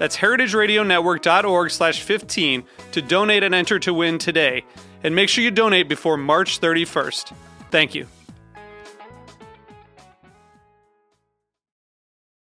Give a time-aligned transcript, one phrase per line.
[0.00, 4.64] That's heritageradionetwork.org slash 15 to donate and enter to win today.
[5.04, 7.34] And make sure you donate before March 31st.
[7.70, 8.06] Thank you.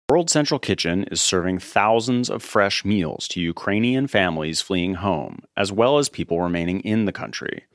[0.10, 5.72] World Central Kitchen is serving thousands of fresh meals to Ukrainian families fleeing home, as
[5.72, 7.66] well as people remaining in the country.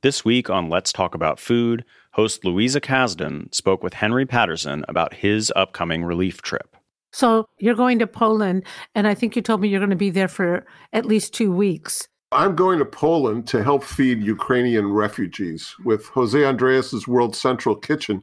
[0.00, 5.12] This week on Let's Talk About Food, host Louisa Kasdon spoke with Henry Patterson about
[5.12, 6.77] his upcoming relief trip.
[7.12, 8.64] So you're going to Poland,
[8.94, 11.52] and I think you told me you're going to be there for at least two
[11.52, 12.08] weeks.
[12.30, 15.74] I'm going to Poland to help feed Ukrainian refugees.
[15.84, 18.22] With Jose Andrés's World Central Kitchen,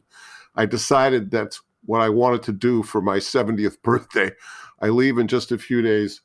[0.56, 4.32] I decided that's what I wanted to do for my 70th birthday.
[4.80, 6.22] I leave in just a few days.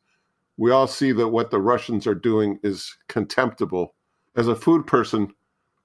[0.59, 3.95] We all see that what the Russians are doing is contemptible.
[4.37, 5.33] As a food person,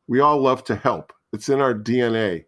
[0.07, 1.13] we all love to help.
[1.31, 2.45] It's in our DNA.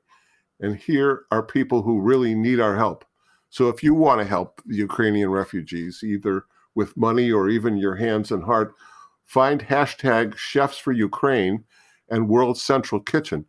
[0.59, 3.06] And here are people who really need our help.
[3.50, 6.45] So if you want to help the Ukrainian refugees, either
[6.76, 8.73] with money or even your hands and heart,
[9.23, 11.64] find hashtag Chefs for Ukraine
[12.09, 13.45] and World Central Kitchen.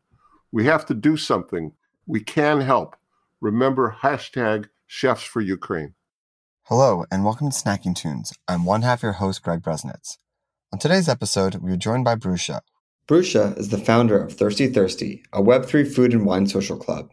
[0.50, 1.72] We have to do something.
[2.06, 2.96] We can help.
[3.40, 5.94] Remember hashtag Chefs for Ukraine.
[6.62, 8.32] Hello, and welcome to Snacky Tunes.
[8.46, 10.18] I'm one half your host, Greg Bresnitz.
[10.72, 12.60] On today's episode, we are joined by Bruxa.
[13.06, 17.10] Bruxa is the founder of Thirsty Thirsty, a Web3 food and wine social club.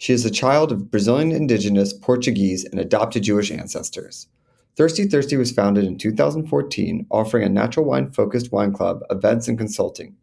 [0.00, 4.28] She is a child of Brazilian indigenous, Portuguese, and adopted Jewish ancestors.
[4.74, 9.58] Thirsty Thirsty was founded in 2014, offering a natural wine focused wine club, events, and
[9.58, 10.16] consulting.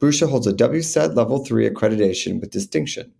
[0.00, 3.12] Bruxa holds a WSET Level 3 accreditation with distinction.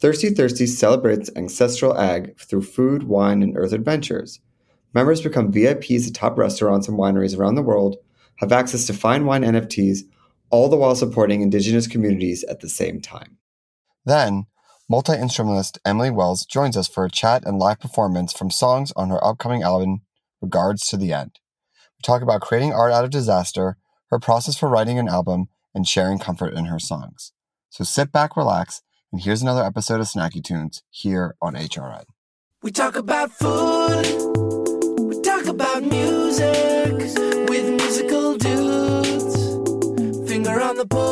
[0.00, 4.40] Thirsty Thirsty celebrates ancestral ag through food, wine, and earth adventures.
[4.94, 7.96] Members become VIPs at top restaurants and wineries around the world,
[8.36, 10.04] have access to fine wine NFTs,
[10.48, 13.36] all the while supporting indigenous communities at the same time.
[14.06, 14.46] Then,
[14.92, 19.08] multi instrumentalist Emily Wells joins us for a chat and live performance from songs on
[19.08, 20.02] her upcoming album,
[20.42, 21.40] Regards to the End.
[21.96, 23.78] We talk about creating art out of disaster,
[24.10, 27.32] her process for writing an album, and sharing comfort in her songs.
[27.70, 32.04] So sit back, relax, and here's another episode of Snacky Tunes here on HRN.
[32.62, 34.04] We talk about food,
[34.98, 36.92] we talk about music
[37.48, 39.36] with musical dudes.
[40.28, 41.11] Finger on the pulse,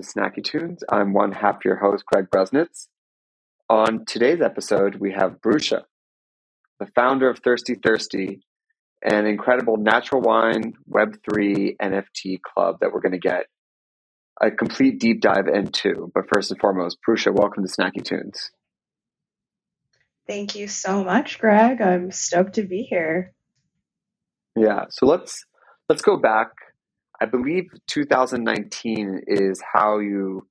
[0.00, 0.84] to Snacky Tunes.
[0.88, 2.86] I'm one half your host, Craig Bresnitz.
[3.68, 5.82] On today's episode, we have Bruxa,
[6.78, 8.40] the founder of Thirsty Thirsty,
[9.02, 13.46] an incredible natural wine Web3 NFT club that we're going to get
[14.40, 16.12] a complete deep dive into.
[16.14, 18.50] But first and foremost, Bruxa, welcome to Snacky Tunes.
[20.28, 21.80] Thank you so much, Greg.
[21.80, 23.32] I'm stoked to be here.
[24.54, 25.44] Yeah, so let's
[25.88, 26.50] let's go back.
[27.20, 30.46] I believe 2019 is how you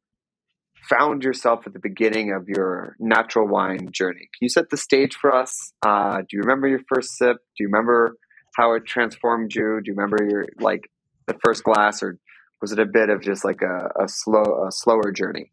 [0.90, 4.30] found yourself at the beginning of your natural wine journey.
[4.34, 5.74] Can you set the stage for us?
[5.86, 7.38] Uh, do you remember your first sip?
[7.38, 8.18] Do you remember
[8.56, 9.80] how it transformed you?
[9.84, 10.90] Do you remember your like
[11.28, 12.18] the first glass, or
[12.62, 15.52] was it a bit of just like a, a slow a slower journey?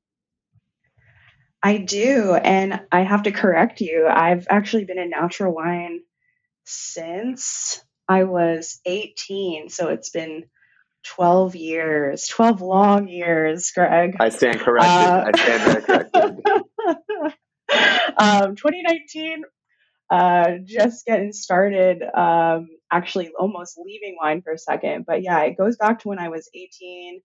[1.62, 4.06] I do, and I have to correct you.
[4.06, 6.00] I've actually been in natural wine
[6.64, 10.44] since I was 18, so it's been
[11.04, 14.16] 12 years, 12 long years, Greg.
[14.20, 14.90] I stand corrected.
[14.90, 16.46] Uh, I stand corrected.
[18.18, 19.42] um, 2019,
[20.10, 22.02] uh, just getting started.
[22.02, 26.18] Um, actually, almost leaving wine for a second, but yeah, it goes back to when
[26.18, 27.20] I was 18,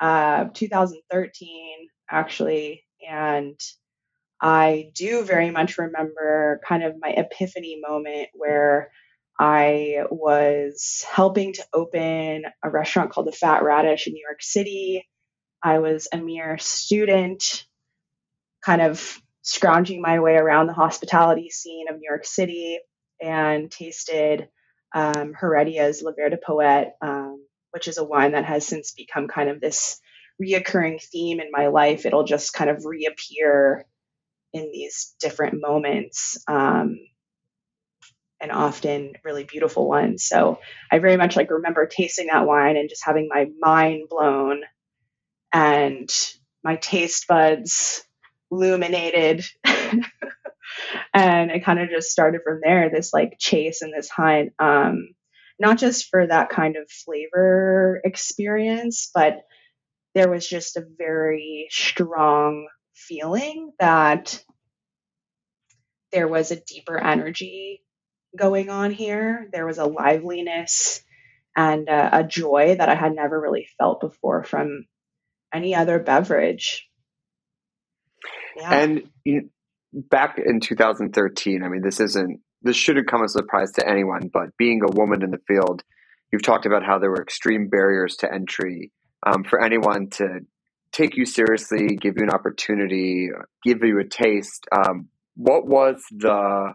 [0.00, 3.58] uh, 2013, actually, and
[4.40, 8.90] I do very much remember kind of my epiphany moment where
[9.40, 15.08] I was helping to open a restaurant called the Fat Radish in New York City.
[15.62, 17.64] I was a mere student,
[18.62, 22.80] kind of scrounging my way around the hospitality scene of New York City
[23.18, 24.50] and tasted
[24.94, 29.26] um, Heredia's Le Verre de Poet, um, which is a wine that has since become
[29.26, 30.02] kind of this
[30.42, 32.04] reoccurring theme in my life.
[32.04, 33.86] It'll just kind of reappear
[34.52, 36.44] in these different moments.
[36.46, 36.98] Um,
[38.40, 40.24] and often really beautiful ones.
[40.24, 44.62] So I very much like remember tasting that wine and just having my mind blown
[45.52, 46.08] and
[46.64, 48.02] my taste buds
[48.50, 49.44] illuminated.
[51.14, 54.52] and it kind of just started from there, this like chase and this hunt.
[54.58, 55.10] Um,
[55.58, 59.42] not just for that kind of flavor experience, but
[60.14, 64.42] there was just a very strong feeling that
[66.12, 67.82] there was a deeper energy
[68.36, 69.48] going on here.
[69.52, 71.02] There was a liveliness
[71.56, 74.86] and a joy that I had never really felt before from
[75.52, 76.88] any other beverage.
[78.56, 78.74] Yeah.
[78.74, 79.50] And you,
[79.92, 84.30] back in 2013, I mean, this isn't this shouldn't come as a surprise to anyone,
[84.32, 85.82] but being a woman in the field,
[86.30, 88.92] you've talked about how there were extreme barriers to entry
[89.26, 90.40] um, for anyone to
[90.92, 93.30] take you seriously, give you an opportunity,
[93.64, 94.66] give you a taste.
[94.72, 96.74] Um, what was the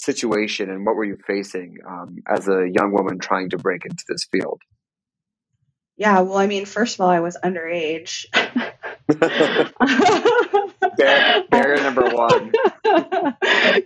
[0.00, 4.04] situation and what were you facing um, as a young woman trying to break into
[4.08, 4.60] this field?
[5.96, 8.24] Yeah, well, I mean, first of all, I was underage.
[10.96, 12.52] Barrier, barrier number one.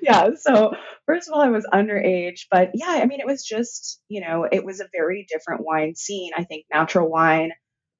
[0.01, 0.75] yeah, so
[1.07, 4.47] first of all, I was underage, but yeah, I mean, it was just, you know,
[4.51, 6.31] it was a very different wine scene.
[6.37, 7.51] I think natural wine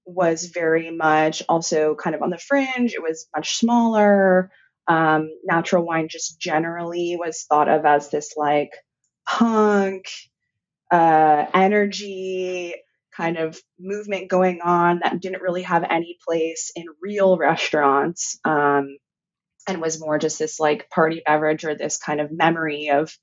[0.07, 4.51] was very much also kind of on the fringe, it was much smaller.
[4.87, 8.71] Um, natural wine just generally was thought of as this like
[9.27, 10.07] punk,
[10.91, 12.75] uh, energy
[13.17, 18.97] kind of movement going on that didn't really have any place in real restaurants um,
[19.69, 23.17] and was more just this like party beverage or this kind of memory of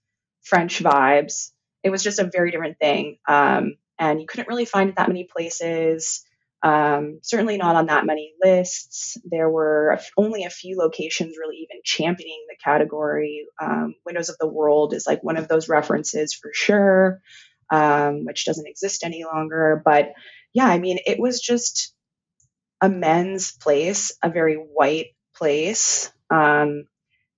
[0.44, 1.52] French vibes.
[1.84, 3.18] It was just a very different thing.
[3.28, 6.26] Um, and you couldn't really find it that many places.
[6.64, 9.18] Um, certainly not on that many lists.
[9.26, 13.48] There were only a few locations really even championing the category.
[13.60, 17.22] Um, Windows of the World is like one of those references for sure,
[17.72, 19.82] um, which doesn't exist any longer.
[19.84, 20.14] But
[20.54, 21.96] yeah, I mean, it was just
[22.80, 26.86] a men's place, a very white place, um,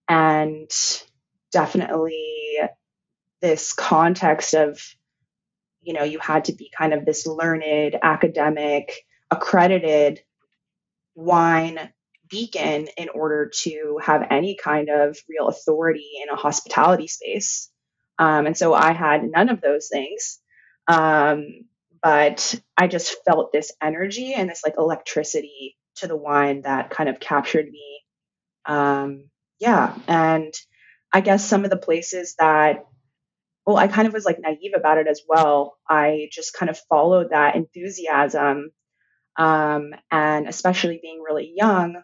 [0.10, 0.70] and
[1.51, 2.58] definitely
[3.42, 4.82] this context of
[5.82, 10.22] you know you had to be kind of this learned academic accredited
[11.15, 11.92] wine
[12.30, 17.70] beacon in order to have any kind of real authority in a hospitality space.
[18.18, 20.39] Um, and so I had none of those things.
[20.88, 21.65] Um,
[22.01, 27.08] but I just felt this energy and this like electricity to the wine that kind
[27.08, 28.01] of captured me.
[28.65, 29.96] Um, yeah.
[30.08, 30.53] And
[31.13, 32.86] I guess some of the places that
[33.65, 35.77] well, I kind of was like naive about it as well.
[35.89, 38.72] I just kind of followed that enthusiasm
[39.37, 42.01] um, and especially being really young,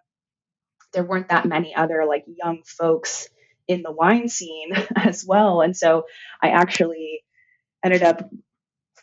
[0.93, 3.29] there weren't that many other like young folks
[3.67, 5.61] in the wine scene as well.
[5.61, 6.05] And so
[6.41, 7.21] I actually
[7.83, 8.29] ended up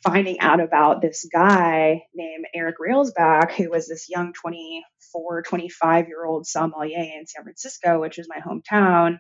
[0.02, 6.25] finding out about this guy named Eric Railsback, who was this young 24, 25 year
[6.25, 9.18] old sommelier in San Francisco, which is my hometown.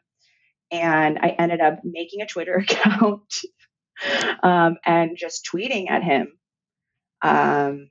[0.70, 3.32] And I ended up making a Twitter account
[4.42, 6.28] um, and just tweeting at him.
[7.22, 7.90] Um,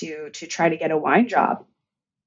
[0.00, 1.64] to to try to get a wine job.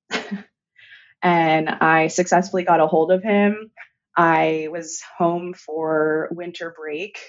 [1.22, 3.72] and I successfully got a hold of him.
[4.16, 7.20] I was home for winter break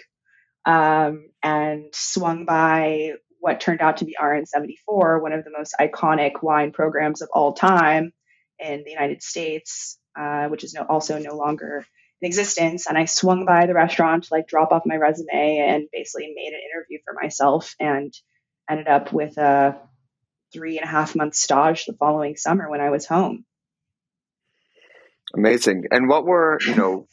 [0.66, 6.42] um, and swung by what turned out to be RN74, one of the most iconic
[6.42, 8.12] wine programs of all time
[8.58, 11.84] in the United States, uh, which is no, also no longer
[12.22, 12.86] in existence.
[12.86, 16.54] And I swung by the restaurant to like drop off my resume and basically made
[16.54, 18.14] an interview for myself and
[18.70, 19.76] ended up with a
[20.54, 23.44] three and a half month stage the following summer when I was home.
[25.36, 25.84] Amazing.
[25.90, 27.08] And what were, you know,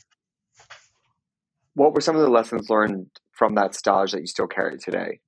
[1.74, 5.20] what were some of the lessons learned from that stage that you still carry today?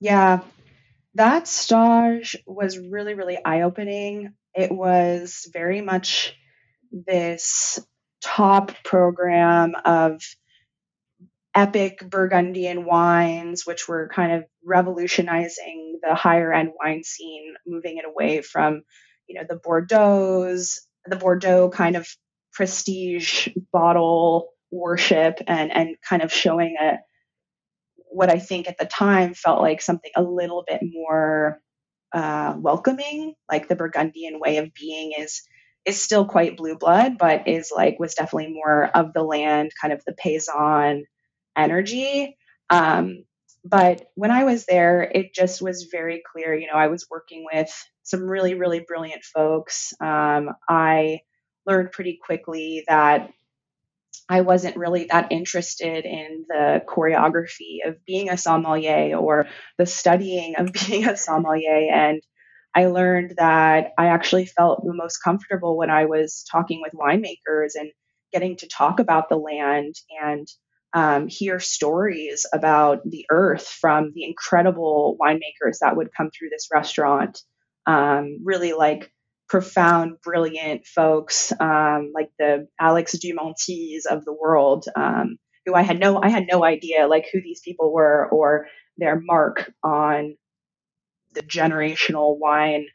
[0.00, 0.40] Yeah,
[1.14, 4.34] that stage was really, really eye opening.
[4.54, 6.34] It was very much
[6.90, 7.78] this
[8.20, 10.22] top program of
[11.58, 18.04] epic Burgundian wines, which were kind of revolutionizing the higher end wine scene, moving it
[18.04, 18.82] away from,
[19.26, 22.06] you know, the Bordeaux's, the Bordeaux kind of
[22.52, 26.98] prestige bottle worship and and kind of showing a
[28.10, 31.60] what I think at the time felt like something a little bit more
[32.14, 35.42] uh, welcoming, like the Burgundian way of being is
[35.84, 39.92] is still quite blue blood, but is like was definitely more of the land, kind
[39.92, 41.02] of the paysan
[41.58, 42.36] energy.
[42.70, 43.24] Um,
[43.64, 46.54] but when I was there, it just was very clear.
[46.54, 47.70] You know, I was working with
[48.02, 49.92] some really, really brilliant folks.
[50.00, 51.20] Um, I
[51.66, 53.30] learned pretty quickly that
[54.28, 59.48] I wasn't really that interested in the choreography of being a sommelier or
[59.78, 61.90] the studying of being a sommelier.
[61.92, 62.22] And
[62.74, 67.72] I learned that I actually felt the most comfortable when I was talking with winemakers
[67.74, 67.90] and
[68.32, 70.46] getting to talk about the land and
[70.94, 76.68] um, hear stories about the earth from the incredible winemakers that would come through this
[76.72, 77.40] restaurant.
[77.86, 79.10] Um, really like
[79.48, 85.98] profound, brilliant folks um, like the Alex Dumontis of the world, um, who I had
[85.98, 88.66] no I had no idea like who these people were or
[88.98, 90.36] their mark on
[91.34, 92.86] the generational wine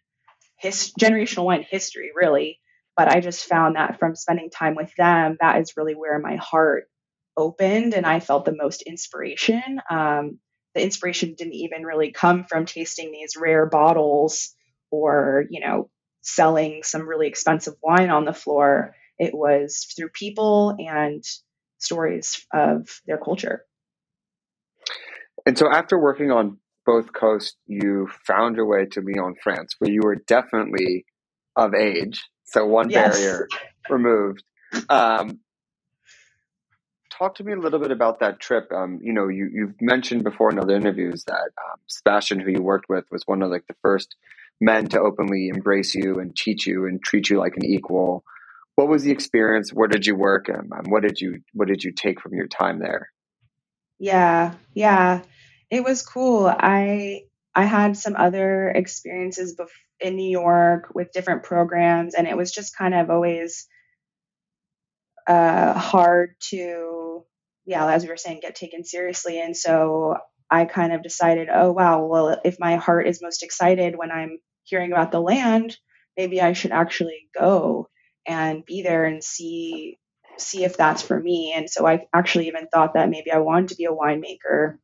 [0.57, 2.59] his generational wine history really.
[2.95, 6.35] But I just found that from spending time with them, that is really where my
[6.35, 6.85] heart
[7.38, 9.80] opened and I felt the most inspiration.
[9.90, 10.40] Um,
[10.75, 14.56] the inspiration didn't even really come from tasting these rare bottles
[14.92, 15.90] or, you know,
[16.22, 18.96] selling some really expensive wine on the floor.
[19.20, 21.24] It was through people and
[21.78, 23.66] stories of their culture.
[25.46, 29.92] And so after working on both coasts, you found your way to Lyon, France, where
[29.92, 31.06] you were definitely
[31.56, 32.24] of age.
[32.46, 33.16] So one Yes.
[33.16, 33.48] barrier
[33.90, 34.44] removed.
[34.90, 35.40] Um,
[37.17, 38.72] talk to me a little bit about that trip.
[38.72, 42.62] Um, you know, you, you've mentioned before in other interviews that um, Sebastian, who you
[42.62, 44.15] worked with, was one of like the first
[44.60, 48.24] men to openly embrace you and teach you and treat you like an equal.
[48.75, 49.72] What was the experience?
[49.72, 50.48] Where did you work?
[50.50, 53.10] And um, what did you What did you take from your time there?
[54.00, 55.22] Yeah, yeah.
[55.70, 56.48] It was cool.
[56.48, 57.24] I
[57.55, 59.67] I had some other experiences bef-
[60.00, 63.67] in New York with different programs, and it was just kind of always
[65.27, 67.02] uh, hard to,
[67.65, 69.39] yeah, as we were saying, get taken seriously.
[69.39, 70.17] And so
[70.50, 74.39] I kind of decided, oh wow, well, if my heart is most excited when I'm
[74.63, 75.77] hearing about the land,
[76.17, 77.89] maybe I should actually go
[78.27, 79.98] and be there and see
[80.38, 81.53] see if that's for me.
[81.55, 84.77] And so I actually even thought that maybe I wanted to be a winemaker.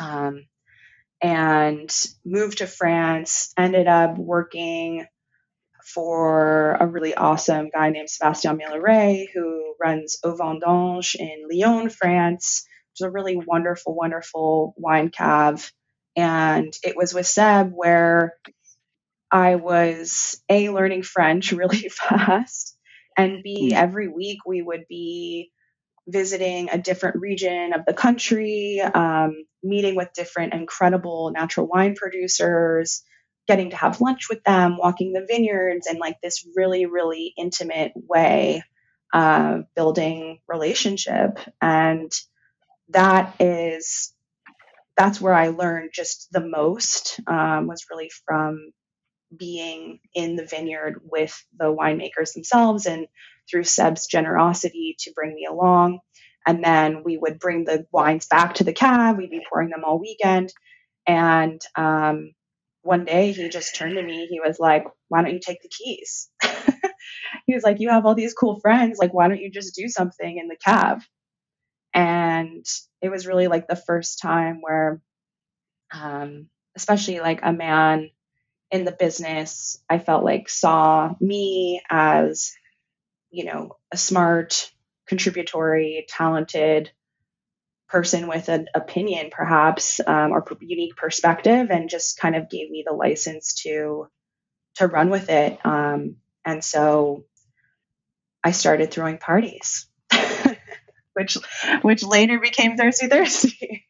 [0.00, 0.46] Um,
[1.20, 1.92] and
[2.24, 5.04] moved to France, ended up working
[5.94, 12.64] for a really awesome guy named Sebastian Milleray, who runs Au Vendange in Lyon, France.
[12.92, 15.72] which is a really wonderful, wonderful wine cave.
[16.16, 18.34] And it was with Seb where
[19.30, 22.76] I was A, learning French really fast,
[23.16, 25.50] and B, every week we would be
[26.08, 33.04] visiting a different region of the country, um, meeting with different incredible natural wine producers,
[33.48, 37.92] getting to have lunch with them, walking the vineyards, and like this really, really intimate
[37.96, 38.62] way
[39.12, 41.38] uh, building relationship.
[41.60, 42.12] And
[42.90, 44.12] that is
[44.96, 48.72] that's where I learned just the most um, was really from
[49.36, 53.06] being in the vineyard with the winemakers themselves and
[53.50, 56.00] through Seb's generosity to bring me along.
[56.46, 59.16] And then we would bring the wines back to the cave.
[59.16, 60.52] We'd be pouring them all weekend.
[61.06, 62.32] And um,
[62.88, 64.26] one day he just turned to me.
[64.28, 66.30] He was like, Why don't you take the keys?
[67.46, 68.98] he was like, You have all these cool friends.
[68.98, 71.06] Like, why don't you just do something in the cave?
[71.92, 72.64] And
[73.02, 75.02] it was really like the first time where,
[75.92, 78.08] um, especially like a man
[78.70, 82.52] in the business, I felt like saw me as,
[83.30, 84.72] you know, a smart,
[85.06, 86.90] contributory, talented
[87.88, 92.84] person with an opinion, perhaps, um, or unique perspective, and just kind of gave me
[92.86, 94.08] the license to
[94.76, 95.58] to run with it.
[95.64, 97.24] Um, and so
[98.44, 99.86] I started throwing parties,
[101.14, 101.38] which
[101.82, 103.86] which later became Thirsty Thirsty.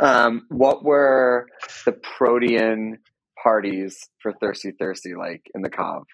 [0.00, 1.48] Um, what were
[1.84, 2.98] the protein
[3.40, 6.06] parties for Thirsty Thirsty like in the Cove?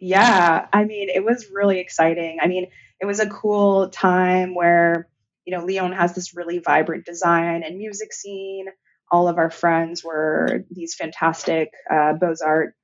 [0.00, 2.38] Yeah, I mean, it was really exciting.
[2.42, 2.66] I mean,
[3.00, 5.08] it was a cool time where,
[5.44, 8.66] you know, Lyon has this really vibrant design and music scene.
[9.10, 12.76] All of our friends were these fantastic uh, Beaux Arts,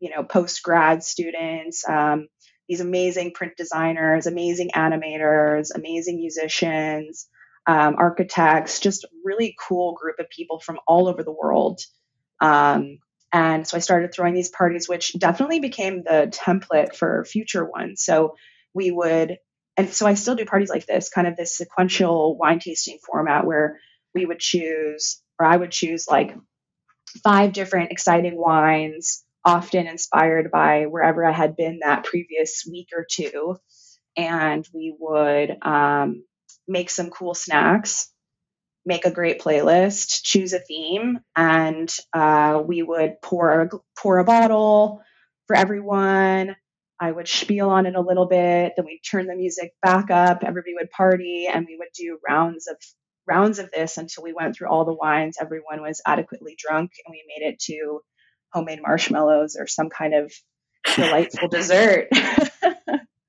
[0.00, 2.28] you know, post grad students, um,
[2.68, 7.28] these amazing print designers, amazing animators, amazing musicians,
[7.66, 11.80] um, architects, just really cool group of people from all over the world.
[12.40, 12.98] Um,
[13.32, 18.02] and so I started throwing these parties, which definitely became the template for future ones.
[18.04, 18.36] So
[18.74, 19.38] we would,
[19.76, 23.46] and so I still do parties like this, kind of this sequential wine tasting format
[23.46, 23.80] where
[24.14, 26.36] we would choose, or I would choose like
[27.22, 33.06] five different exciting wines, often inspired by wherever I had been that previous week or
[33.10, 33.56] two.
[34.16, 36.24] And we would um,
[36.66, 38.08] make some cool snacks
[38.86, 45.02] make a great playlist, choose a theme, and uh, we would pour pour a bottle
[45.46, 46.56] for everyone.
[46.98, 50.42] I would spiel on it a little bit, then we'd turn the music back up.
[50.42, 52.76] Everybody would party, and we would do rounds of
[53.26, 55.36] rounds of this until we went through all the wines.
[55.40, 58.00] Everyone was adequately drunk, and we made it to
[58.52, 60.32] homemade marshmallows or some kind of
[60.94, 62.08] delightful dessert.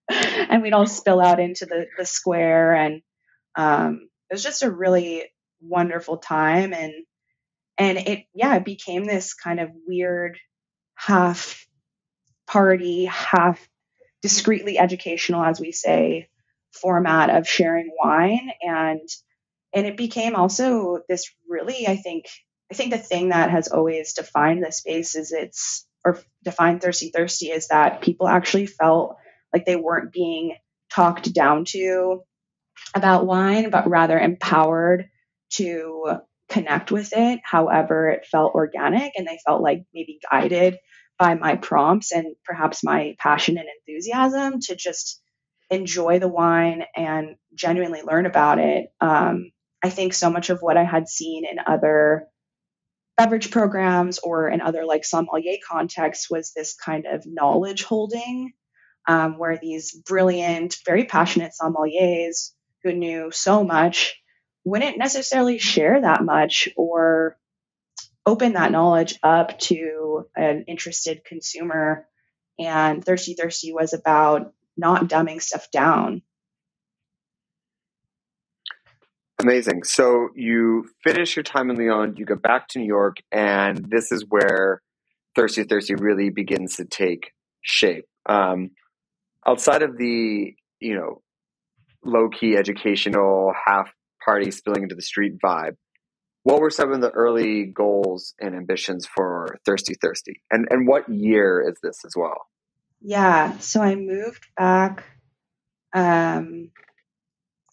[0.09, 3.01] and we'd all spill out into the, the square and
[3.55, 5.25] um, it was just a really
[5.61, 6.93] wonderful time and
[7.77, 10.37] and it yeah it became this kind of weird
[10.95, 11.66] half
[12.47, 13.67] party half
[14.21, 16.27] discreetly educational as we say
[16.71, 19.01] format of sharing wine and
[19.73, 22.25] and it became also this really i think
[22.71, 27.09] i think the thing that has always defined the space is it's or defined thirsty
[27.09, 29.17] thirsty is that people actually felt
[29.53, 30.55] like they weren't being
[30.91, 32.21] talked down to
[32.95, 35.09] about wine but rather empowered
[35.49, 37.39] to connect with it.
[37.43, 40.77] However, it felt organic and they felt like maybe guided
[41.17, 45.21] by my prompts and perhaps my passion and enthusiasm to just
[45.69, 48.87] enjoy the wine and genuinely learn about it.
[49.01, 49.51] Um,
[49.83, 52.27] I think so much of what I had seen in other
[53.17, 58.53] beverage programs or in other like sommelier contexts was this kind of knowledge holding
[59.07, 62.51] um, where these brilliant, very passionate sommeliers
[62.83, 64.21] who knew so much
[64.63, 67.37] wouldn't necessarily share that much or
[68.27, 72.05] open that knowledge up to an interested consumer.
[72.59, 76.21] And Thirsty Thirsty was about not dumbing stuff down.
[79.39, 79.83] Amazing.
[79.83, 84.11] So you finish your time in Lyon, you go back to New York, and this
[84.11, 84.81] is where
[85.35, 88.05] Thirsty Thirsty really begins to take shape.
[88.25, 88.71] Um,
[89.45, 91.21] outside of the, you know,
[92.03, 93.93] low key educational half
[94.25, 95.77] party spilling into the street vibe,
[96.47, 100.41] what were some of the early goals and ambitions for Thirsty Thirsty?
[100.49, 102.47] And and what year is this as well?
[103.01, 105.03] Yeah, so I moved back.
[105.93, 106.71] Um,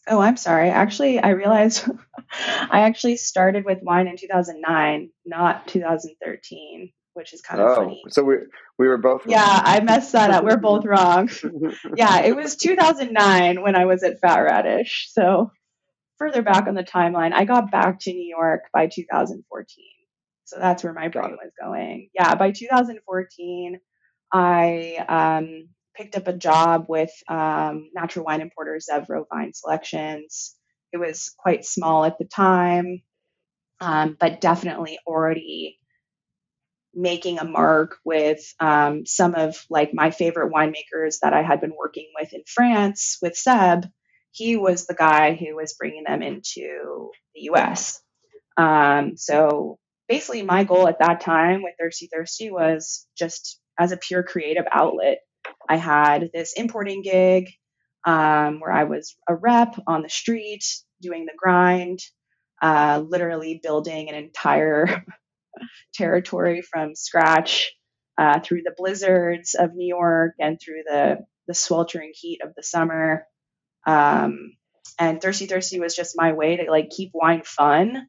[0.08, 0.70] oh, I'm sorry.
[0.70, 1.88] Actually, I realized
[2.32, 8.02] I actually started with wine in 2009, not 2013, which is kind of Oh, funny.
[8.08, 8.34] so we
[8.76, 10.42] we were both Yeah, I messed that up.
[10.42, 11.30] We're both wrong.
[11.96, 15.10] Yeah, it was 2009 when I was at Fat Radish.
[15.12, 15.52] So
[16.18, 19.84] further back on the timeline, I got back to New York by 2014.
[20.44, 22.10] So that's where my brain was going.
[22.14, 23.80] Yeah, by 2014,
[24.32, 30.54] I um, picked up a job with um, natural wine importer Zev Rovine Selections.
[30.92, 33.02] It was quite small at the time,
[33.80, 35.78] um, but definitely already
[36.94, 41.74] making a mark with um, some of like my favorite winemakers that I had been
[41.76, 43.86] working with in France with Seb.
[44.34, 48.02] He was the guy who was bringing them into the US.
[48.56, 53.96] Um, so basically, my goal at that time with Thirsty Thirsty was just as a
[53.96, 55.18] pure creative outlet.
[55.68, 57.48] I had this importing gig
[58.04, 60.64] um, where I was a rep on the street
[61.00, 62.00] doing the grind,
[62.60, 65.04] uh, literally building an entire
[65.94, 67.72] territory from scratch
[68.18, 72.62] uh, through the blizzards of New York and through the the sweltering heat of the
[72.62, 73.26] summer.
[73.86, 74.56] Um,
[74.98, 78.08] and Thirsty Thirsty was just my way to like keep wine fun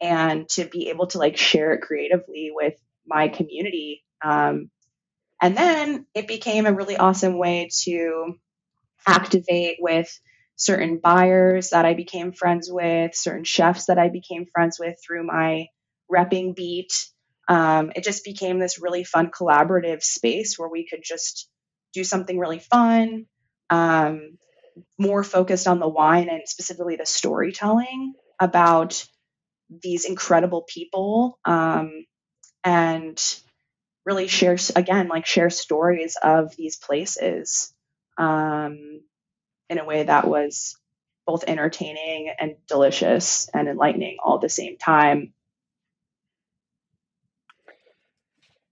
[0.00, 2.74] and to be able to like share it creatively with
[3.06, 4.04] my community.
[4.22, 4.70] Um,
[5.40, 8.34] and then it became a really awesome way to
[9.06, 10.08] activate with
[10.56, 15.26] certain buyers that I became friends with, certain chefs that I became friends with through
[15.26, 15.66] my
[16.10, 16.92] repping beat.
[17.48, 21.48] Um, it just became this really fun collaborative space where we could just
[21.92, 23.26] do something really fun,
[23.70, 24.38] um,
[24.98, 29.06] more focused on the wine and specifically the storytelling about
[29.82, 32.04] these incredible people um,
[32.64, 33.20] and
[34.06, 37.72] really share again like share stories of these places
[38.18, 39.00] um,
[39.70, 40.76] in a way that was
[41.26, 45.32] both entertaining and delicious and enlightening all at the same time.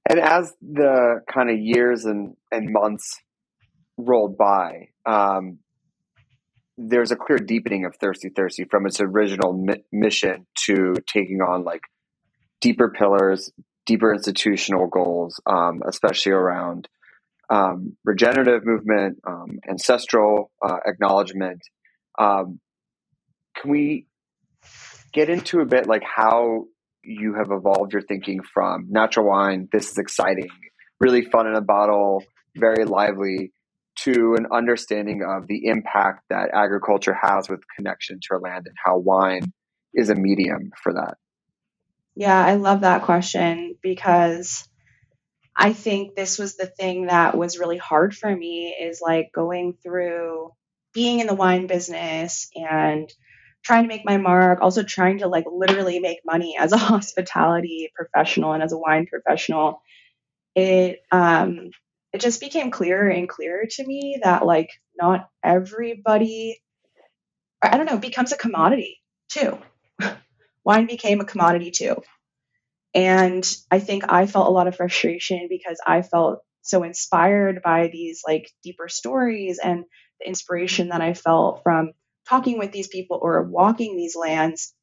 [0.09, 3.19] And as the kind of years and, and months
[3.97, 5.59] rolled by, um,
[6.79, 11.65] there's a clear deepening of Thirsty Thirsty from its original mi- mission to taking on
[11.65, 11.83] like
[12.61, 13.53] deeper pillars,
[13.87, 16.89] deeper institutional goals, um, especially around
[17.51, 21.61] um, regenerative movement, um, ancestral uh, acknowledgement.
[22.19, 22.61] Um,
[23.57, 24.07] can we
[25.13, 26.65] get into a bit like how
[27.05, 30.49] you have evolved your thinking from natural wine, this is exciting,
[31.01, 32.25] really fun in a bottle,
[32.57, 33.53] very lively,
[34.05, 38.77] to an understanding of the impact that agriculture has with connection to our land and
[38.83, 39.53] how wine
[39.95, 41.17] is a medium for that?
[42.15, 44.69] Yeah, I love that question because
[45.57, 49.77] I think this was the thing that was really hard for me is like going
[49.83, 50.53] through
[50.93, 53.11] being in the wine business and
[53.63, 57.91] trying to make my mark, also trying to like literally make money as a hospitality
[57.95, 59.83] professional and as a wine professional.
[60.55, 61.71] It um
[62.13, 66.61] it just became clearer and clearer to me that like not everybody
[67.63, 69.59] I don't know, becomes a commodity too.
[70.65, 72.03] wine became a commodity too.
[72.95, 77.89] And I think I felt a lot of frustration because I felt so inspired by
[77.89, 79.85] these like deeper stories and
[80.21, 81.93] the inspiration that I felt from
[82.29, 84.75] talking with these people or walking these lands.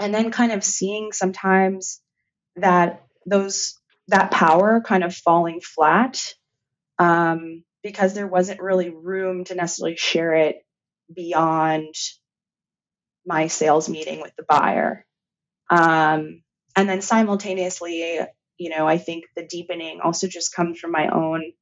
[0.00, 2.00] And then kind of seeing sometimes
[2.56, 6.34] that those that power kind of falling flat
[6.98, 10.56] um, because there wasn't really room to necessarily share it
[11.14, 11.94] beyond
[13.26, 15.04] my sales meeting with the buyer.
[15.70, 16.42] Um,
[16.76, 18.20] and then simultaneously,
[18.58, 21.52] you know, I think the deepening also just comes from my own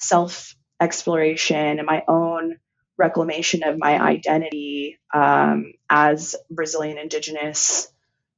[0.00, 2.56] self exploration and my own
[2.98, 7.88] reclamation of my identity um, as Brazilian Indigenous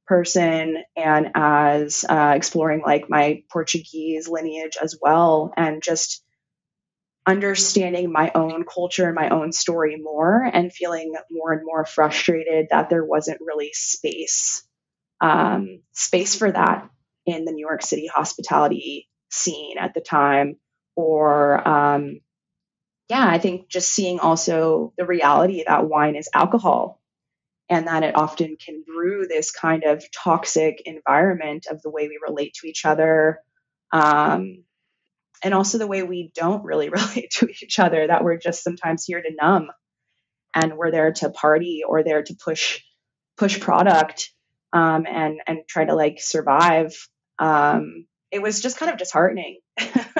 [0.07, 6.22] person and as uh, exploring like my Portuguese lineage as well, and just
[7.25, 12.67] understanding my own culture and my own story more and feeling more and more frustrated
[12.69, 14.65] that there wasn't really space
[15.21, 16.89] um, space for that
[17.25, 20.57] in the New York City hospitality scene at the time
[20.95, 22.19] or um,
[23.09, 27.01] yeah I think just seeing also the reality that wine is alcohol
[27.69, 32.19] and that it often can brew this kind of toxic environment of the way we
[32.27, 33.39] relate to each other
[33.93, 34.63] um,
[35.43, 39.05] and also the way we don't really relate to each other that we're just sometimes
[39.05, 39.69] here to numb
[40.53, 42.81] and we're there to party or there to push
[43.37, 44.31] push product
[44.73, 46.95] um, and and try to like survive.
[47.39, 49.59] Um, it was just kind of disheartening.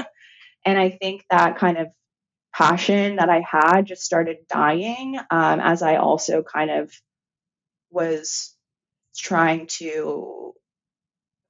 [0.66, 1.88] And i think that kind of
[2.54, 6.92] passion that i had just started dying um, as i also kind of
[7.90, 8.56] was
[9.16, 10.54] trying to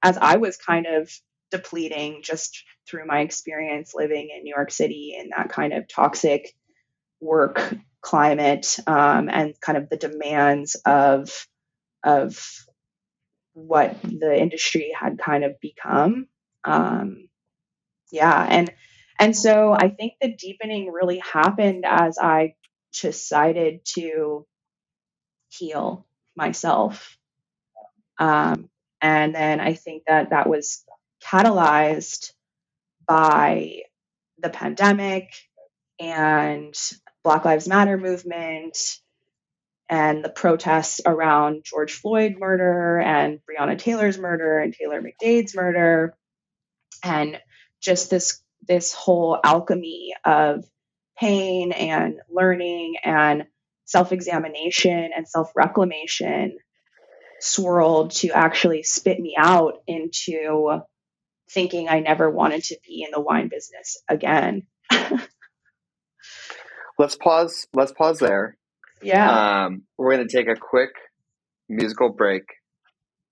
[0.01, 1.12] as i was kind of
[1.53, 6.51] depleting just through my experience living in New York City in that kind of toxic
[7.21, 11.47] work climate um, and kind of the demands of
[12.03, 12.43] of
[13.53, 16.27] what the industry had kind of become.
[16.65, 17.29] Um,
[18.11, 18.73] yeah, and
[19.19, 22.55] and so I think the deepening really happened as I
[22.99, 24.47] decided to
[25.49, 27.17] heal myself.
[28.19, 28.69] Um,
[29.01, 30.83] and then I think that that was
[31.23, 32.31] catalyzed
[33.07, 33.81] by
[34.39, 35.33] the pandemic
[35.99, 36.75] and
[37.23, 38.77] Black Lives Matter movement
[39.89, 46.15] and the protests around George Floyd murder and Breonna Taylor's murder and Taylor McDade's murder.
[47.03, 47.39] And
[47.81, 50.65] just this this whole alchemy of
[51.19, 53.45] pain and learning and
[53.86, 56.57] self-examination and self-reclamation
[57.39, 60.81] swirled to actually spit me out into
[61.49, 64.63] thinking I never wanted to be in the wine business again.
[66.99, 67.67] Let's pause.
[67.73, 68.58] Let's pause there.
[69.01, 69.65] yeah.
[69.65, 70.91] Um, we're going to take a quick
[71.69, 72.43] musical break,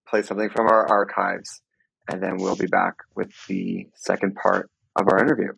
[0.08, 1.62] play something from our archives,
[2.10, 5.54] and then we'll be back with the second part of our interview.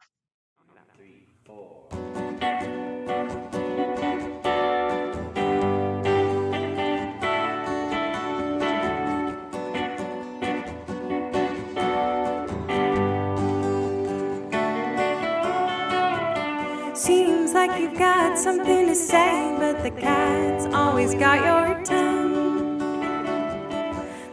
[17.93, 22.79] You've got something to say, but the cat's always got your tongue.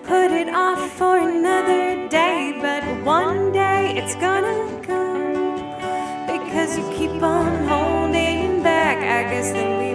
[0.03, 5.57] Put it off for another day, but one day it's gonna come.
[6.27, 9.90] Because you keep on holding back, I guess that we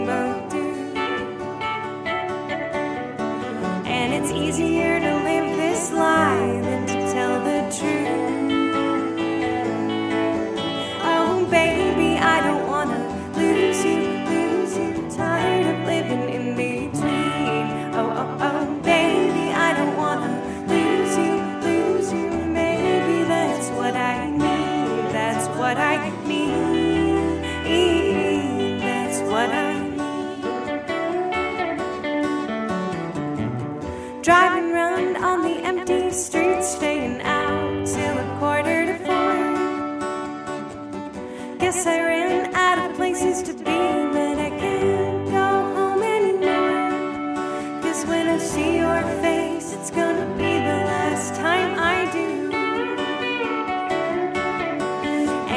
[41.87, 47.81] I ran out of places to be, but I can't go home anymore.
[47.83, 52.27] Cause when I see your face, it's gonna be the last time I do.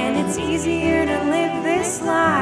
[0.03, 2.38] And it's easier to live this lie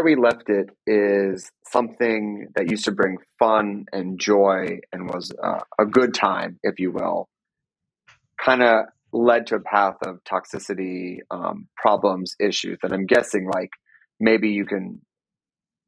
[0.00, 5.30] Where we left it is something that used to bring fun and joy and was
[5.30, 7.28] uh, a good time, if you will,
[8.42, 12.78] kind of led to a path of toxicity, um, problems, issues.
[12.82, 13.68] And I'm guessing like
[14.18, 15.02] maybe you can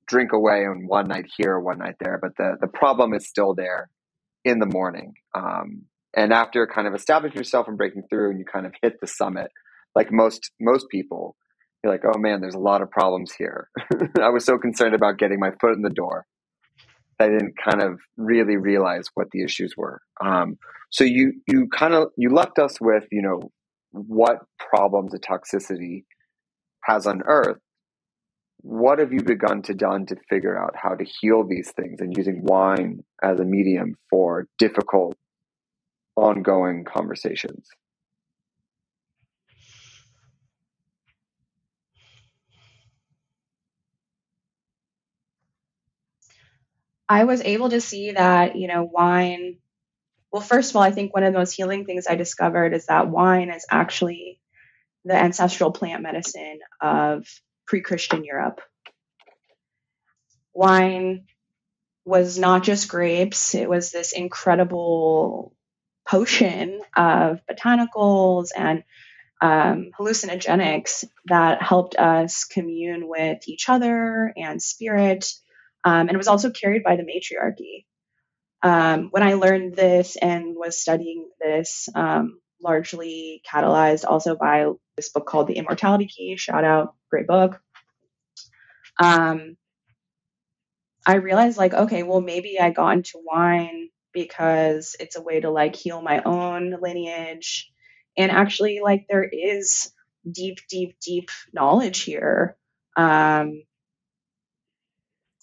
[0.07, 3.55] drink away on one night here, one night there, but the, the problem is still
[3.55, 3.89] there
[4.45, 5.15] in the morning.
[5.35, 9.01] Um, and after kind of establishing yourself and breaking through and you kind of hit
[9.01, 9.51] the summit,
[9.97, 11.35] like most, most people,
[11.83, 13.69] you're like, oh man, there's a lot of problems here.
[14.21, 16.27] I was so concerned about getting my foot in the door.
[17.19, 20.01] I didn't kind of really realize what the issues were.
[20.21, 20.59] Um,
[20.91, 23.51] so you you kind of you left us with you know
[23.91, 26.05] what problems the toxicity
[26.85, 27.61] has unearthed.
[28.59, 32.17] What have you begun to done to figure out how to heal these things and
[32.17, 35.17] using wine as a medium for difficult,
[36.17, 37.69] ongoing conversations?
[47.13, 49.59] I was able to see that, you know, wine.
[50.33, 52.87] Well, first of all, I think one of the most healing things I discovered is
[52.87, 54.41] that wine is actually
[55.05, 57.27] the ancestral plant medicine of
[57.67, 58.63] pre Christian Europe.
[60.55, 61.27] Wine
[62.07, 65.55] was not just grapes, it was this incredible
[66.09, 68.85] potion of botanicals and
[69.43, 75.31] um, hallucinogenics that helped us commune with each other and spirit.
[75.85, 77.87] Um, and it was also carried by the matriarchy.
[78.63, 85.09] Um, when I learned this and was studying this, um, largely catalyzed also by this
[85.09, 87.61] book called The Immortality Key, shout out, great book.
[89.01, 89.57] Um,
[91.05, 95.51] I realized, like, okay, well, maybe I got into wine because it's a way to
[95.51, 97.71] like heal my own lineage.
[98.17, 99.91] And actually, like, there is
[100.31, 102.57] deep, deep, deep knowledge here.
[102.97, 103.65] Um,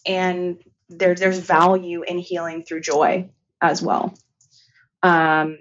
[0.09, 0.57] and
[0.89, 3.29] there, there's value in healing through joy
[3.61, 4.15] as well.
[5.03, 5.59] Um,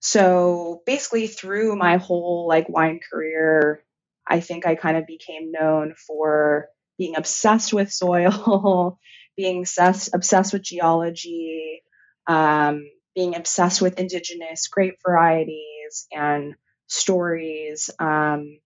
[0.00, 3.84] so basically, through my whole like wine career,
[4.26, 6.66] I think I kind of became known for
[6.98, 8.98] being obsessed with soil,
[9.36, 11.82] being obsessed, obsessed with geology,
[12.26, 16.54] um, being obsessed with indigenous grape varieties and
[16.88, 17.90] stories.
[18.00, 18.58] Um,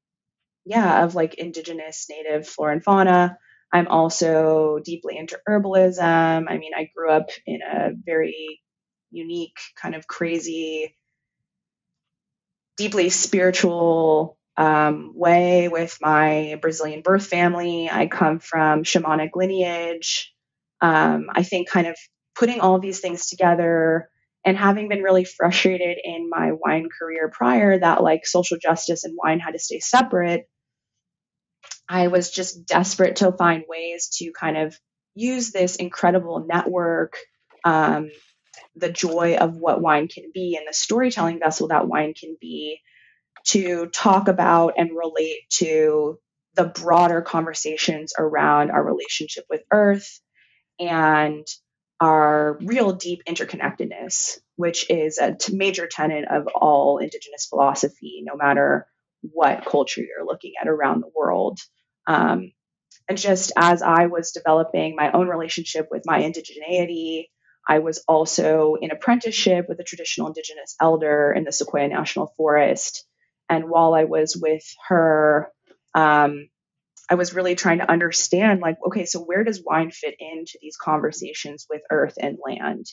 [0.64, 3.38] yeah, of like indigenous native flora and fauna.
[3.72, 6.46] I'm also deeply into herbalism.
[6.48, 8.60] I mean, I grew up in a very
[9.10, 10.96] unique, kind of crazy,
[12.76, 17.88] deeply spiritual um, way with my Brazilian birth family.
[17.90, 20.34] I come from shamanic lineage.
[20.80, 21.96] Um, I think kind of
[22.34, 24.08] putting all these things together
[24.44, 29.16] and having been really frustrated in my wine career prior that like social justice and
[29.22, 30.48] wine had to stay separate,
[31.88, 34.78] I was just desperate to find ways to kind of
[35.14, 37.16] use this incredible network,
[37.64, 38.10] um,
[38.76, 42.80] the joy of what wine can be, and the storytelling vessel that wine can be
[43.46, 46.18] to talk about and relate to
[46.54, 50.20] the broader conversations around our relationship with Earth
[50.78, 51.46] and
[52.00, 58.86] our real deep interconnectedness, which is a major tenet of all Indigenous philosophy, no matter
[59.22, 61.58] what culture you're looking at around the world.
[62.08, 62.52] Um,
[63.08, 67.26] and just as I was developing my own relationship with my indigeneity,
[67.68, 73.06] I was also in apprenticeship with a traditional Indigenous elder in the Sequoia National Forest.
[73.48, 75.50] And while I was with her,
[75.94, 76.48] um,
[77.10, 80.76] I was really trying to understand, like, okay, so where does wine fit into these
[80.76, 82.86] conversations with earth and land?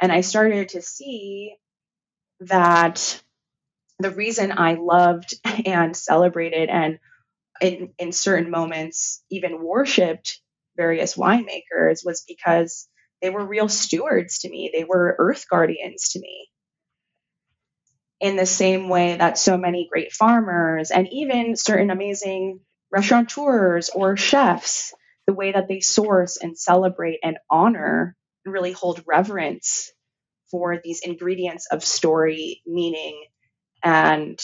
[0.00, 1.56] And I started to see
[2.40, 3.22] that
[3.98, 5.34] the reason I loved
[5.66, 6.98] and celebrated and
[7.60, 10.40] in in certain moments even worshipped
[10.76, 12.88] various winemakers was because
[13.22, 14.70] they were real stewards to me.
[14.72, 16.48] They were earth guardians to me.
[18.20, 24.16] In the same way that so many great farmers and even certain amazing restaurateurs or
[24.16, 24.94] chefs,
[25.26, 29.92] the way that they source and celebrate and honor and really hold reverence
[30.50, 33.24] for these ingredients of story, meaning,
[33.82, 34.40] and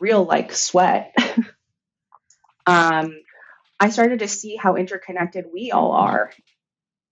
[0.00, 1.14] real like sweat.
[2.66, 3.14] um,
[3.78, 6.32] I started to see how interconnected we all are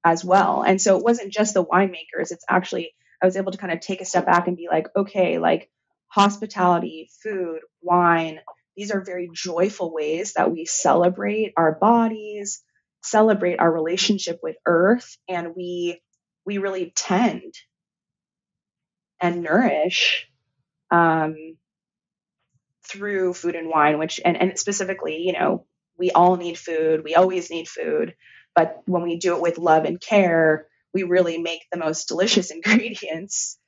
[0.05, 0.63] as well.
[0.63, 3.81] And so it wasn't just the winemakers, it's actually, I was able to kind of
[3.81, 5.71] take a step back and be like, okay, like
[6.09, 8.41] hospitality, food, wine,
[8.77, 12.63] these are very joyful ways that we celebrate our bodies,
[13.03, 16.01] celebrate our relationship with earth, and we
[16.45, 17.55] we really tend
[19.21, 20.29] and nourish
[20.91, 21.37] um,
[22.93, 25.67] through food and wine, which and, and specifically, you know,
[25.99, 27.03] we all need food.
[27.05, 28.15] We always need food.
[28.55, 32.51] But when we do it with love and care, we really make the most delicious
[32.53, 33.59] ingredients.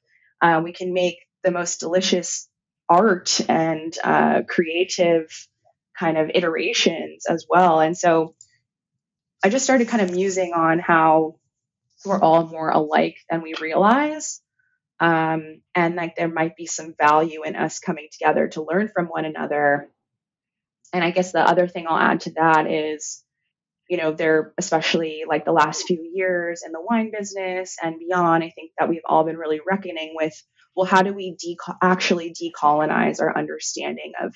[0.41, 2.49] Uh, we can make the most delicious
[2.89, 5.29] art and uh, creative
[5.99, 7.81] kind of iterations as well.
[7.81, 8.35] And so
[9.45, 11.37] I just started kind of musing on how
[12.05, 14.43] we're all more alike than we realize.
[15.05, 19.05] Um, and like there might be some value in us coming together to learn from
[19.05, 19.91] one another.
[20.95, 23.23] And I guess the other thing I'll add to that is,
[23.87, 28.45] you know, there, especially like the last few years in the wine business and beyond,
[28.45, 30.33] I think that we've all been really reckoning with,
[30.75, 31.37] well, how do we
[31.83, 34.35] actually decolonize our understanding of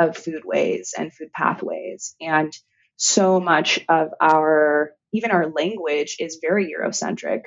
[0.00, 2.16] of foodways and food pathways?
[2.20, 2.52] And
[2.96, 7.42] so much of our even our language is very Eurocentric.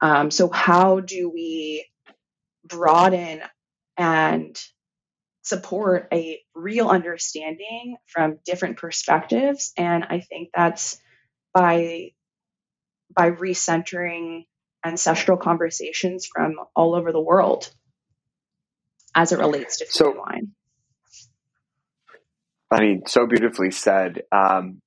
[0.00, 1.89] Um, so how do we
[2.70, 3.42] broaden
[3.96, 4.60] and
[5.42, 9.72] support a real understanding from different perspectives?
[9.76, 10.98] And I think that's
[11.52, 12.12] by
[13.14, 14.46] by recentering
[14.84, 17.70] ancestral conversations from all over the world
[19.14, 20.52] as it relates to food So, wine.
[22.70, 24.22] I mean, so beautifully said.
[24.32, 24.80] Um,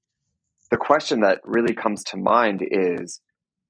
[0.71, 3.21] the question that really comes to mind is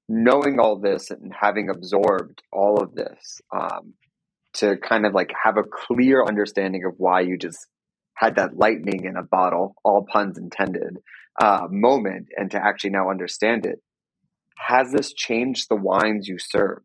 [0.08, 3.94] knowing all this and having absorbed all of this um,
[4.56, 7.68] to kind of like have a clear understanding of why you just
[8.16, 10.98] had that lightning in a bottle, all puns intended,
[11.42, 13.80] uh, moment, and to actually now understand it.
[14.58, 16.80] Has this changed the wines you serve?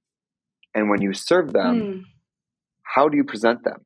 [0.75, 2.01] And when you serve them, Hmm.
[2.83, 3.85] how do you present them?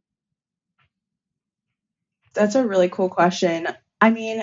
[2.35, 3.69] That's a really cool question.
[4.01, 4.43] I mean,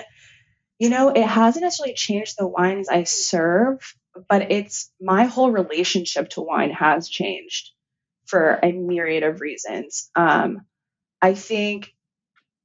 [0.78, 3.94] you know, it hasn't necessarily changed the wines I serve,
[4.28, 7.70] but it's my whole relationship to wine has changed
[8.30, 10.10] for a myriad of reasons.
[10.14, 10.62] Um,
[11.20, 11.92] I think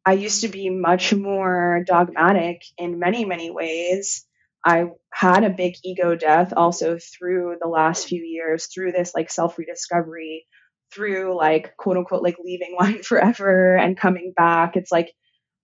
[0.05, 4.25] I used to be much more dogmatic in many, many ways.
[4.63, 9.31] I had a big ego death also through the last few years, through this like
[9.31, 10.45] self rediscovery,
[10.93, 14.75] through like quote unquote like leaving wine forever and coming back.
[14.75, 15.11] It's like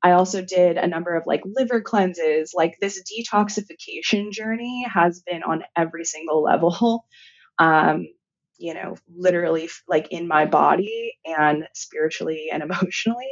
[0.03, 2.53] I also did a number of like liver cleanses.
[2.55, 7.05] Like this detoxification journey has been on every single level.
[7.59, 8.07] Um,
[8.61, 13.31] you know, literally like in my body and spiritually and emotionally.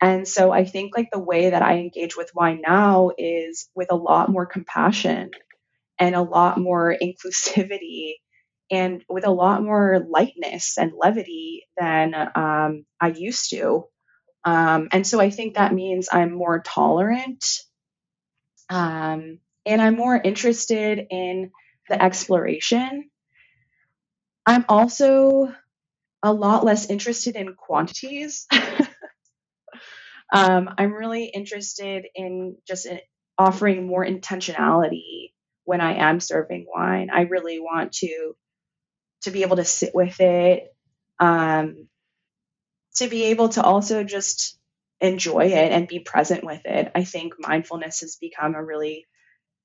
[0.00, 3.88] And so I think like the way that I engage with wine now is with
[3.90, 5.30] a lot more compassion
[5.98, 8.14] and a lot more inclusivity
[8.70, 13.84] and with a lot more lightness and levity than um, I used to.
[14.44, 17.44] Um, and so I think that means I'm more tolerant
[18.70, 21.50] um, and I'm more interested in
[21.88, 23.10] the exploration.
[24.46, 25.54] I'm also
[26.22, 28.46] a lot less interested in quantities.
[30.32, 32.96] um, I'm really interested in just uh,
[33.38, 35.32] offering more intentionality
[35.64, 37.10] when I am serving wine.
[37.12, 38.34] I really want to
[39.22, 40.74] to be able to sit with it,
[41.18, 41.88] um,
[42.96, 44.58] to be able to also just
[45.00, 46.90] enjoy it and be present with it.
[46.94, 49.06] I think mindfulness has become a really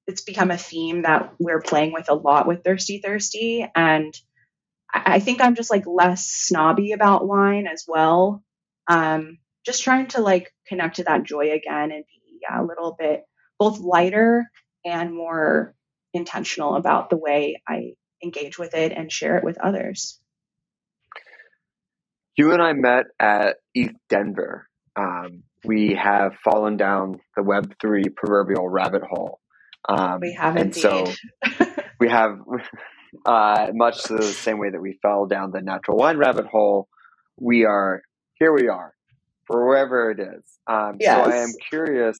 [0.08, 3.68] it's become a theme that we're playing with a lot with Thirsty Thirsty.
[3.76, 4.14] And
[4.94, 8.44] I think I'm just like less snobby about wine as well.
[8.88, 12.96] Um, just trying to like connect to that joy again and be yeah, a little
[12.98, 13.24] bit
[13.60, 14.46] both lighter
[14.86, 15.74] and more
[16.14, 20.20] intentional about the way I engage with it and share it with others.
[22.38, 24.68] You and I met at ETH Denver.
[24.96, 29.40] Um, we have fallen down the Web3 proverbial rabbit hole.
[29.88, 31.06] Um, We have and so
[32.00, 32.40] we have,
[33.26, 36.88] uh, much the same way that we fell down the natural wine rabbit hole,
[37.40, 38.02] we are,
[38.36, 38.94] here we are,
[39.46, 40.44] for wherever it is.
[40.68, 42.18] Um, so I am curious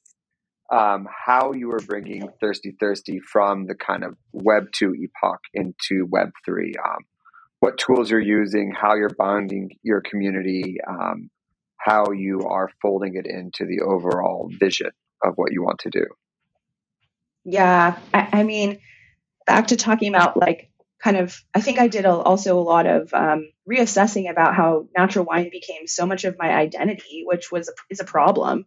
[0.72, 6.06] um, how you are bringing Thirsty Thirsty from the kind of Web 2 epoch into
[6.08, 6.74] Web 3.
[6.84, 6.98] Um,
[7.60, 11.30] what tools you're using, how you're bonding your community, um,
[11.78, 14.90] how you are folding it into the overall vision
[15.24, 16.04] of what you want to do.
[17.44, 18.80] Yeah, I, I mean,
[19.46, 20.70] back to talking about like
[21.06, 24.88] kind of, I think I did a, also a lot of um, reassessing about how
[24.98, 28.66] natural wine became so much of my identity, which was is a problem.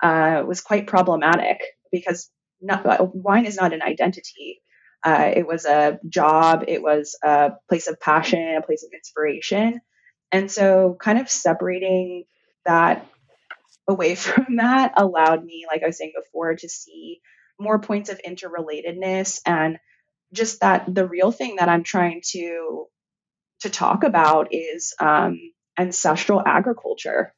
[0.00, 1.58] Uh, was quite problematic
[1.90, 2.30] because
[2.60, 4.60] not, uh, wine is not an identity.
[5.04, 9.80] Uh, it was a job, it was a place of passion, a place of inspiration.
[10.30, 12.26] And so, kind of separating
[12.64, 13.04] that
[13.88, 17.20] away from that allowed me, like I was saying before, to see
[17.58, 19.78] more points of interrelatedness and
[20.32, 22.86] just that the real thing that I'm trying to
[23.60, 25.38] to talk about is um,
[25.78, 27.32] ancestral agriculture.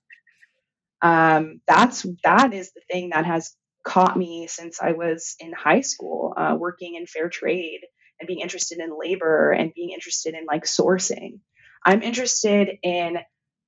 [1.02, 5.82] Um, that's that is the thing that has caught me since I was in high
[5.82, 7.80] school, uh, working in fair trade
[8.18, 11.40] and being interested in labor and being interested in like sourcing.
[11.84, 13.18] I'm interested in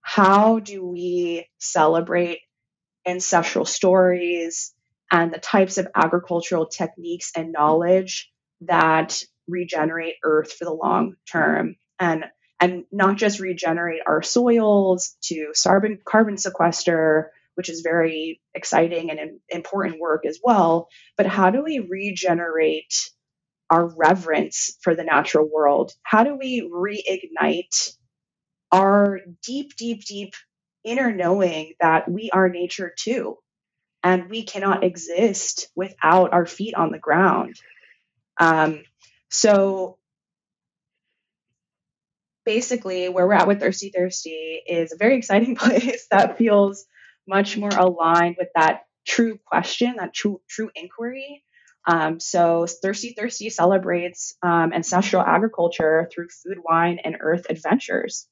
[0.01, 2.39] how do we celebrate
[3.07, 4.72] ancestral stories
[5.12, 11.76] and the types of agricultural techniques and knowledge that regenerate earth for the long term.
[11.98, 12.24] And
[12.61, 19.40] and not just regenerate our soils to carbon carbon sequester which is very exciting and
[19.50, 22.94] important work as well but how do we regenerate
[23.70, 25.92] our reverence for the natural world?
[26.02, 27.96] How do we reignite
[28.72, 30.34] our deep deep deep
[30.84, 33.36] inner knowing that we are nature too?
[34.02, 37.57] And we cannot exist without our feet on the ground
[38.39, 38.82] um,
[39.30, 39.99] so
[42.45, 46.84] basically, where we're at with Thirsty Thirsty is a very exciting place that feels
[47.28, 51.43] much more aligned with that true question, that true true inquiry.
[51.89, 58.26] Um, so Thirsty Thirsty celebrates um, ancestral agriculture through food, wine, and earth adventures.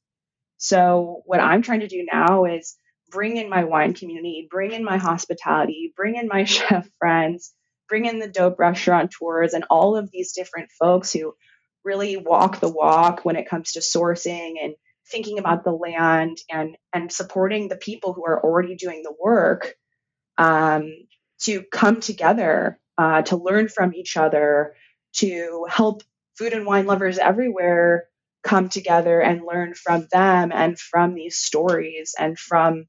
[0.59, 2.77] So what I'm trying to do now is
[3.11, 7.53] bring in my wine community, bring in my hospitality, bring in my chef friends,
[7.89, 11.35] bring in the dope restaurateurs and all of these different folks who
[11.85, 14.75] really walk the walk when it comes to sourcing and
[15.11, 19.75] thinking about the land and and supporting the people who are already doing the work
[20.39, 20.93] um,
[21.43, 24.75] to come together uh, to learn from each other
[25.15, 26.03] to help
[26.39, 28.07] food and wine lovers everywhere
[28.43, 32.87] come together and learn from them and from these stories and from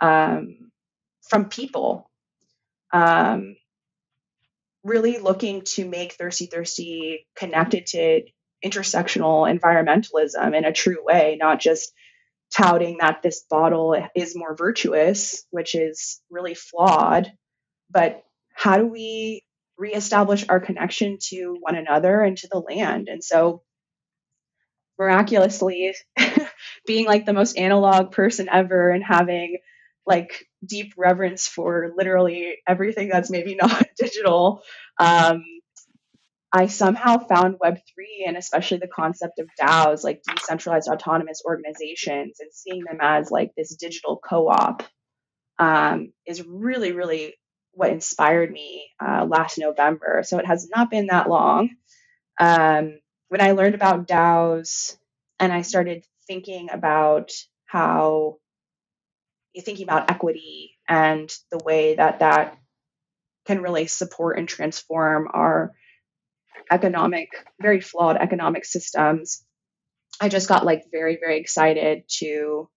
[0.00, 0.70] um,
[1.28, 2.10] from people.
[2.92, 3.56] Um,
[4.86, 8.22] really looking to make Thirsty Thirsty connected to
[8.64, 11.92] intersectional environmentalism in a true way, not just
[12.54, 17.32] touting that this bottle is more virtuous, which is really flawed,
[17.90, 18.22] but
[18.54, 19.42] how do we
[19.76, 23.08] reestablish our connection to one another and to the land?
[23.08, 23.62] And so,
[24.98, 25.94] miraculously,
[26.86, 29.58] being like the most analog person ever and having
[30.06, 34.62] like deep reverence for literally everything that's maybe not digital.
[34.98, 35.44] Um,
[36.52, 42.50] I somehow found Web3 and especially the concept of DAOs, like decentralized autonomous organizations, and
[42.52, 44.82] seeing them as like this digital co op
[45.58, 47.34] um, is really, really
[47.72, 50.22] what inspired me uh, last November.
[50.24, 51.70] So it has not been that long.
[52.40, 52.98] Um,
[53.28, 54.96] when I learned about DAOs
[55.38, 57.32] and I started thinking about
[57.66, 58.36] how
[59.56, 62.58] you're thinking about equity and the way that that
[63.46, 65.72] can really support and transform our
[66.70, 67.30] economic,
[67.60, 69.42] very flawed economic systems.
[70.20, 72.68] I just got like very, very excited to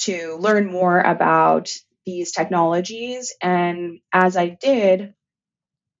[0.00, 1.70] to learn more about
[2.04, 3.34] these technologies.
[3.40, 5.14] And as I did,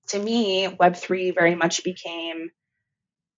[0.08, 2.50] to me, Web3 very much became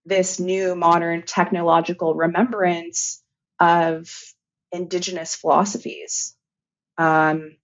[0.05, 3.21] this new modern technological remembrance
[3.61, 4.09] of
[4.73, 6.35] indigenous philosophies.
[6.97, 7.57] Um,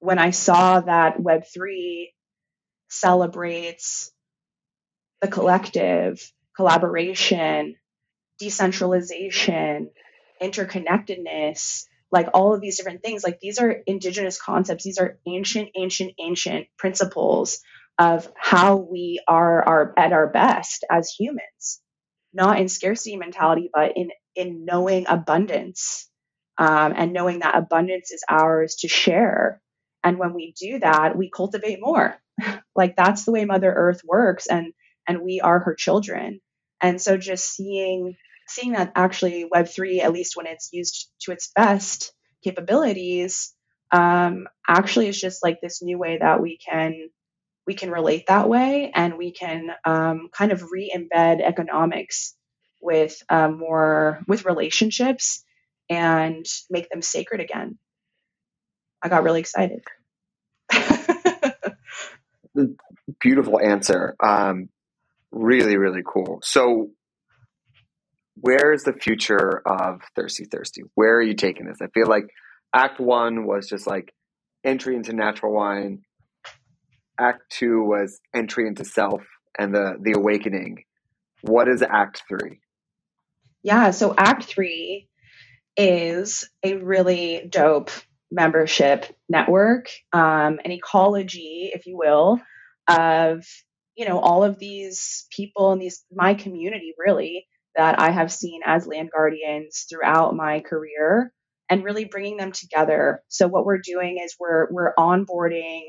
[0.00, 2.08] when I saw that Web3
[2.88, 4.10] celebrates
[5.22, 6.20] the collective,
[6.56, 7.76] collaboration,
[8.38, 9.90] decentralization,
[10.42, 14.82] interconnectedness, like all of these different things, like these are indigenous concepts.
[14.82, 17.60] These are ancient, ancient, ancient principles
[17.98, 21.80] of how we are, are at our best as humans,
[22.32, 26.09] not in scarcity mentality, but in in knowing abundance
[26.60, 29.62] um, and knowing that abundance is ours to share.
[30.04, 32.16] And when we do that, we cultivate more.
[32.76, 34.72] like that's the way Mother Earth works, and
[35.08, 36.40] and we are her children.
[36.80, 41.32] And so just seeing seeing that actually Web three, at least when it's used to
[41.32, 42.12] its best
[42.44, 43.54] capabilities,
[43.90, 47.08] um, actually is just like this new way that we can
[47.66, 52.34] we can relate that way and we can um, kind of re-embed economics
[52.82, 55.44] with um, more with relationships
[55.90, 57.76] and make them sacred again
[59.02, 59.82] i got really excited
[63.20, 64.14] Beautiful answer.
[64.24, 64.68] Um,
[65.30, 66.40] really, really cool.
[66.42, 66.90] So,
[68.36, 70.82] where is the future of Thirsty Thirsty?
[70.94, 71.78] Where are you taking this?
[71.82, 72.24] I feel like
[72.74, 74.12] Act One was just like
[74.64, 76.02] entry into natural wine.
[77.18, 79.22] Act Two was entry into self
[79.58, 80.84] and the the awakening.
[81.42, 82.60] What is Act Three?
[83.62, 85.08] yeah so act three
[85.76, 87.90] is a really dope
[88.30, 92.40] membership network um, an ecology if you will
[92.88, 93.44] of
[93.96, 97.46] you know all of these people and these my community really
[97.76, 101.32] that i have seen as land guardians throughout my career
[101.70, 103.22] and really bringing them together.
[103.28, 105.84] So what we're doing is we're we're onboarding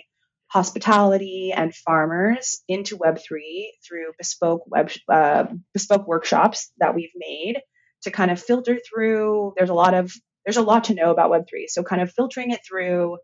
[0.48, 3.40] hospitality and farmers into web3
[3.86, 7.62] through bespoke web uh, bespoke workshops that we've made
[8.04, 10.12] to kind of filter through there's a lot of
[10.46, 13.18] there's a lot to know about web3 so kind of filtering it through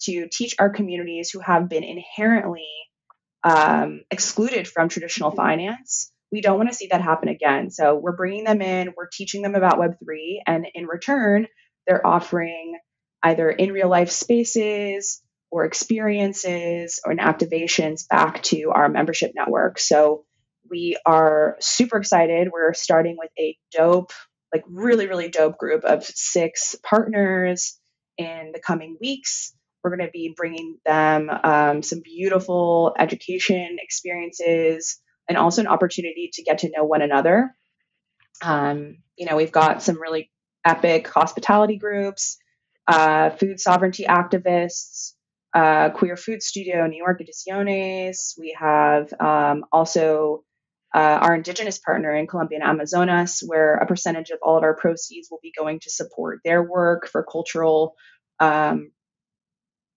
[0.00, 2.66] to teach our communities who have been inherently
[3.44, 6.10] um, excluded from traditional finance.
[6.32, 7.70] We don't want to see that happen again.
[7.70, 11.46] So we're bringing them in, we're teaching them about Web3, and in return,
[11.86, 12.78] they're offering
[13.22, 19.78] either in real life spaces or experiences or activations back to our membership network.
[19.78, 20.24] So
[20.70, 22.48] we are super excited.
[22.52, 24.12] We're starting with a dope,
[24.52, 27.78] like really, really dope group of six partners
[28.18, 29.54] in the coming weeks.
[29.82, 34.98] We're going to be bringing them um, some beautiful education experiences
[35.28, 37.54] and also an opportunity to get to know one another.
[38.42, 40.30] Um, you know, we've got some really
[40.64, 42.38] epic hospitality groups,
[42.86, 45.12] uh, food sovereignty activists,
[45.54, 48.38] uh, Queer Food Studio, New York Ediciones.
[48.38, 50.44] We have um, also
[50.94, 54.76] uh, our indigenous partner in Colombia and Amazonas, where a percentage of all of our
[54.76, 57.96] proceeds will be going to support their work for cultural
[58.38, 58.92] um,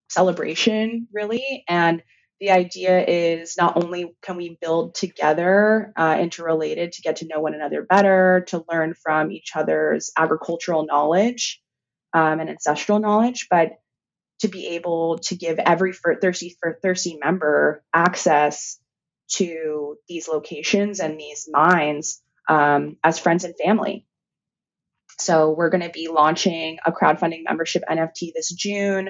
[0.09, 1.63] celebration, really.
[1.69, 2.01] And
[2.39, 7.41] the idea is not only can we build together, uh, interrelated, to get to know
[7.41, 11.61] one another better, to learn from each other's agricultural knowledge
[12.13, 13.73] um, and ancestral knowledge, but
[14.39, 18.79] to be able to give every thirsty thirsty member access
[19.29, 24.05] to these locations and these mines um, as friends and family.
[25.19, 29.09] So we're going to be launching a crowdfunding membership NFT this June.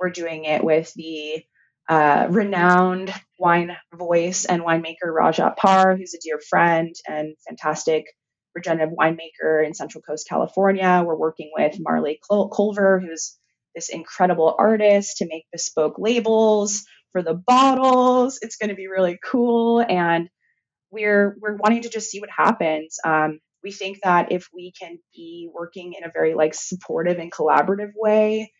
[0.00, 1.44] We're doing it with the
[1.88, 8.06] uh, renowned wine voice and winemaker Rajat Parr, who's a dear friend and fantastic
[8.54, 11.02] regenerative winemaker in Central Coast, California.
[11.04, 13.36] We're working with Marley Culver, who's
[13.74, 16.84] this incredible artist to make bespoke labels
[17.14, 18.40] for the bottles.
[18.42, 20.28] It's going to be really cool, and
[20.90, 22.98] we're we're wanting to just see what happens.
[23.04, 27.32] Um, we think that if we can be working in a very like supportive and
[27.32, 28.52] collaborative way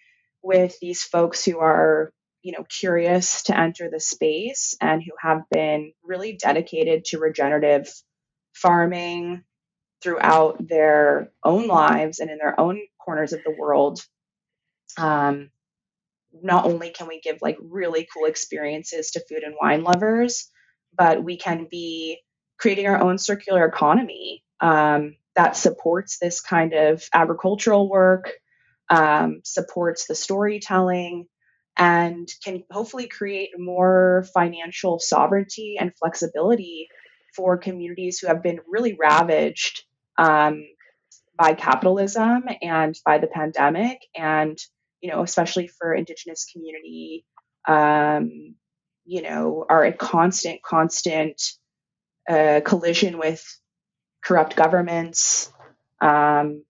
[0.42, 5.42] with these folks who are you know curious to enter the space and who have
[5.50, 7.92] been really dedicated to regenerative
[8.54, 9.44] farming
[10.02, 14.00] throughout their own lives and in their own corners of the world
[14.98, 15.50] um,
[16.42, 20.50] not only can we give like really cool experiences to food and wine lovers
[20.96, 22.18] but we can be
[22.58, 28.32] creating our own circular economy um, that supports this kind of agricultural work
[28.90, 31.26] um, supports the storytelling
[31.76, 36.88] and can hopefully create more financial sovereignty and flexibility
[37.34, 39.82] for communities who have been really ravaged
[40.16, 40.62] um,
[41.36, 44.56] by capitalism and by the pandemic and
[45.04, 47.26] you know especially for indigenous community
[47.68, 48.56] um,
[49.04, 51.42] you know are a constant constant
[52.28, 53.44] uh, collision with
[54.24, 55.52] corrupt governments.
[56.00, 56.64] Um,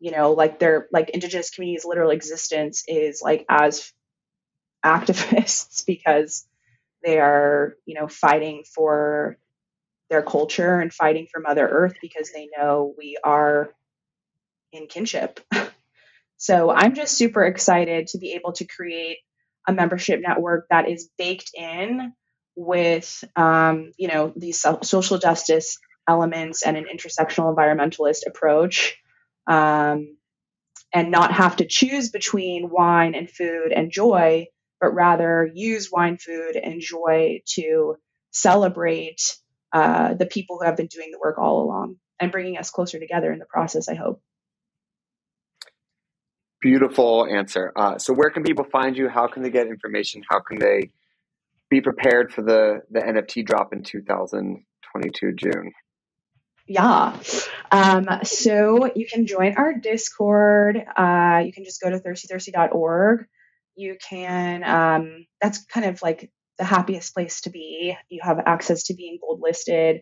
[0.00, 3.92] you know like their like indigenous communities literal existence is like as
[4.84, 6.46] activists because
[7.04, 9.38] they are you know fighting for
[10.10, 13.70] their culture and fighting for mother earth because they know we are
[14.72, 15.40] in kinship
[16.44, 19.16] so i'm just super excited to be able to create
[19.66, 22.12] a membership network that is baked in
[22.54, 28.96] with um, you know these social justice elements and an intersectional environmentalist approach
[29.46, 30.16] um,
[30.92, 34.46] and not have to choose between wine and food and joy
[34.80, 37.96] but rather use wine food and joy to
[38.32, 39.38] celebrate
[39.72, 43.00] uh, the people who have been doing the work all along and bringing us closer
[43.00, 44.20] together in the process i hope
[46.64, 47.72] Beautiful answer.
[47.76, 49.08] Uh, so, where can people find you?
[49.08, 50.22] How can they get information?
[50.28, 50.90] How can they
[51.74, 55.72] be prepared for the the NFT drop in 2022 June.
[56.66, 57.16] Yeah.
[57.70, 60.76] Um, so you can join our Discord.
[60.76, 63.26] Uh, you can just go to thirstythirsty.org.
[63.76, 67.96] You can, um, that's kind of like the happiest place to be.
[68.08, 70.00] You have access to being gold listed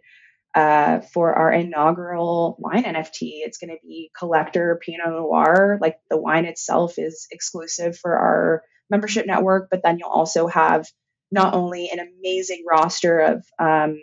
[0.55, 3.40] uh, for our inaugural wine NFT.
[3.44, 5.78] It's going to be collector Pinot Noir.
[5.80, 10.86] Like the wine itself is exclusive for our membership network, but then you'll also have
[11.30, 13.96] not only an amazing roster of um,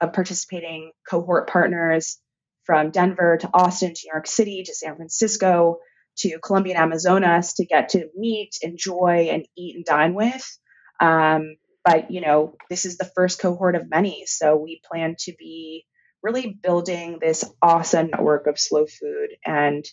[0.00, 2.18] of participating cohort partners
[2.64, 5.78] from Denver to Austin to New York City to San Francisco
[6.16, 10.58] to Colombia and Amazonas to get to meet, enjoy, and eat and dine with.
[11.00, 15.34] Um, but you know, this is the first cohort of many, so we plan to
[15.38, 15.84] be
[16.22, 19.84] really building this awesome network of slow food and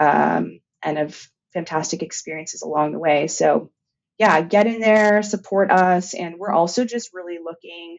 [0.00, 3.26] um, and of fantastic experiences along the way.
[3.28, 3.70] So
[4.18, 7.98] yeah, get in there, support us, and we're also just really looking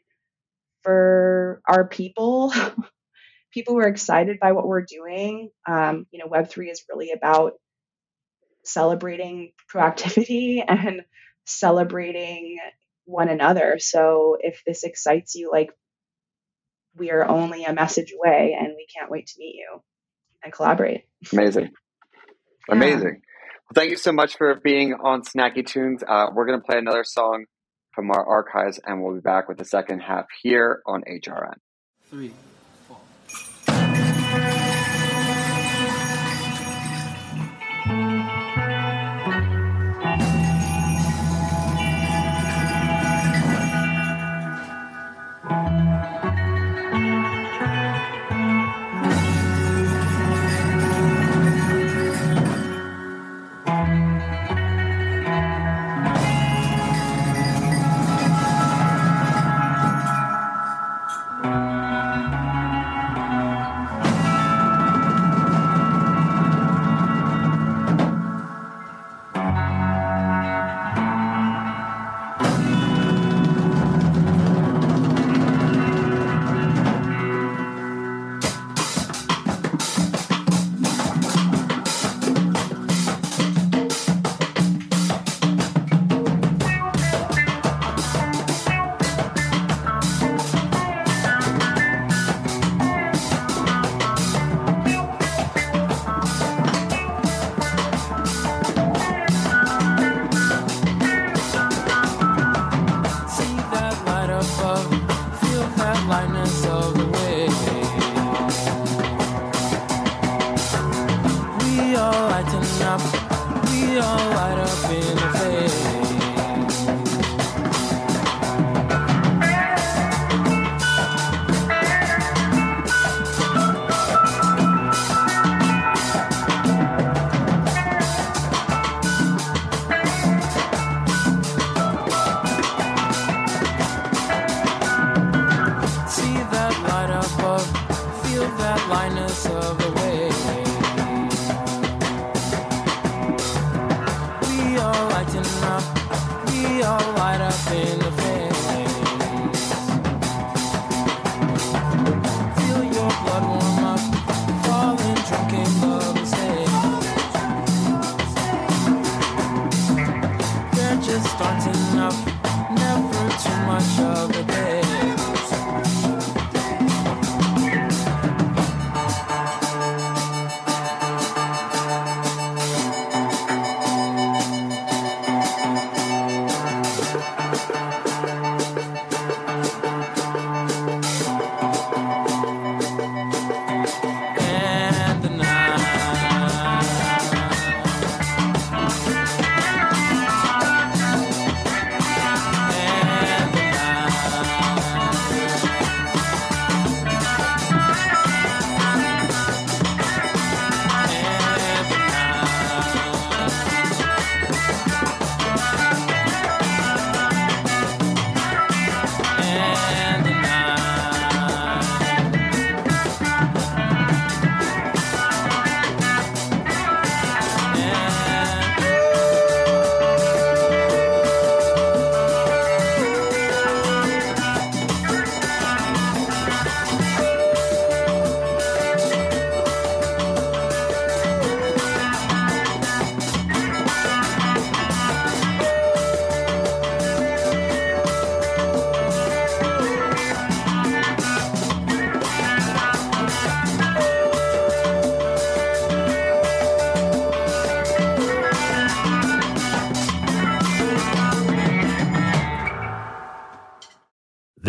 [0.84, 2.54] for our people.
[3.54, 5.50] people who are excited by what we're doing.
[5.68, 7.54] Um, you know, Web3 is really about
[8.64, 11.02] celebrating proactivity and
[11.46, 12.58] celebrating
[13.06, 13.78] one another.
[13.80, 15.72] So if this excites you, like
[16.96, 19.82] we are only a message away and we can't wait to meet you
[20.44, 21.06] and collaborate.
[21.32, 21.72] Amazing.
[22.70, 23.22] Amazing.
[23.22, 26.04] Well, thank you so much for being on Snacky Tunes.
[26.08, 27.46] Uh, we're going to play another song
[27.94, 31.56] from our archives and we'll be back with the second half here on HRN.
[32.10, 32.32] Three.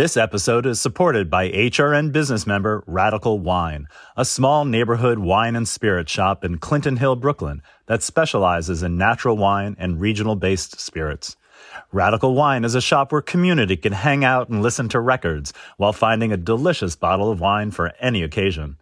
[0.07, 5.67] This episode is supported by HRN business member Radical Wine, a small neighborhood wine and
[5.67, 11.35] spirit shop in Clinton Hill, Brooklyn, that specializes in natural wine and regional based spirits.
[11.91, 15.93] Radical Wine is a shop where community can hang out and listen to records while
[15.93, 18.77] finding a delicious bottle of wine for any occasion.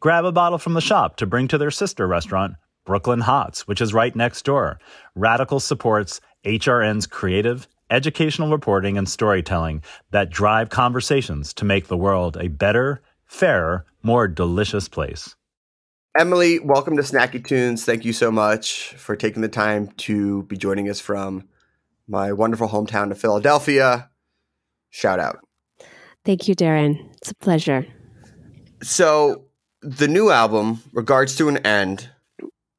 [0.00, 3.80] Grab a bottle from the shop to bring to their sister restaurant, Brooklyn Hots, which
[3.80, 4.80] is right next door.
[5.14, 12.36] Radical supports HRN's creative, educational reporting and storytelling that drive conversations to make the world
[12.36, 15.36] a better, fairer, more delicious place.
[16.16, 17.84] Emily, welcome to Snacky Tunes.
[17.84, 21.48] Thank you so much for taking the time to be joining us from
[22.06, 24.10] my wonderful hometown of Philadelphia.
[24.90, 25.40] Shout out.
[26.24, 27.10] Thank you, Darren.
[27.16, 27.86] It's a pleasure.
[28.82, 29.46] So,
[29.82, 32.08] the new album, Regards to an End,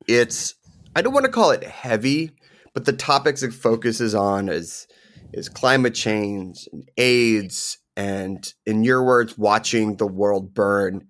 [0.08, 0.56] it's,
[0.96, 2.32] I don't want to call it heavy,
[2.74, 4.88] but the topics it focuses on is,
[5.36, 11.08] is climate change and AIDS and, in your words, watching the world burn.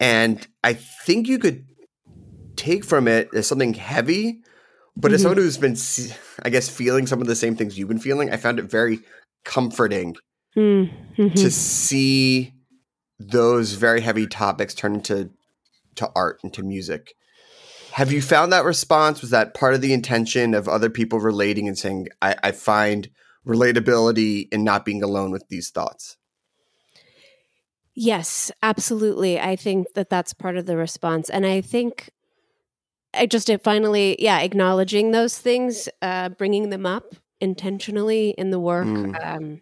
[0.00, 1.66] And I think you could
[2.56, 4.42] take from it as something heavy,
[4.96, 5.22] but as Mhm.
[5.22, 5.76] someone who's been,
[6.42, 9.00] I guess, feeling some of the same things you've been feeling, I found it very
[9.44, 10.16] comforting
[10.56, 11.34] Mm, mhm.
[11.36, 12.52] to see
[13.18, 15.30] those very heavy topics turn into
[15.96, 17.14] to art and to music.
[17.92, 19.20] Have you found that response?
[19.20, 23.08] Was that part of the intention of other people relating and saying, I, I find
[23.48, 26.16] relatability and not being alone with these thoughts?
[27.94, 29.40] Yes, absolutely.
[29.40, 31.28] I think that that's part of the response.
[31.28, 32.10] And I think
[33.12, 38.58] I just it finally, yeah, acknowledging those things, uh, bringing them up intentionally in the
[38.60, 38.86] work.
[38.86, 39.14] Mm.
[39.24, 39.60] Um,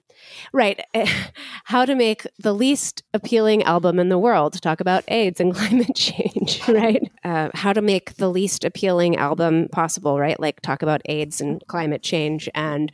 [0.52, 0.80] right.
[1.64, 5.94] How to make the least appealing album in the world, talk about AIDS and climate
[5.94, 7.02] change, right?
[7.24, 10.38] Uh, how to make the least appealing album possible, right?
[10.40, 12.92] Like talk about AIDS and climate change and,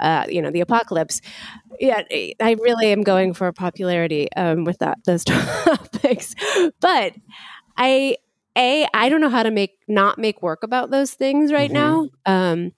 [0.00, 1.20] uh, you know, the apocalypse.
[1.80, 2.02] Yeah,
[2.40, 6.34] I really am going for popularity um, with that those topics,
[6.80, 7.14] but
[7.76, 8.16] I
[8.56, 11.74] a I don't know how to make not make work about those things right Mhm.
[11.74, 12.08] now.
[12.26, 12.72] Um,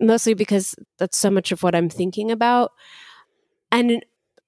[0.00, 2.72] mostly because that's so much of what I'm thinking about,
[3.70, 4.04] and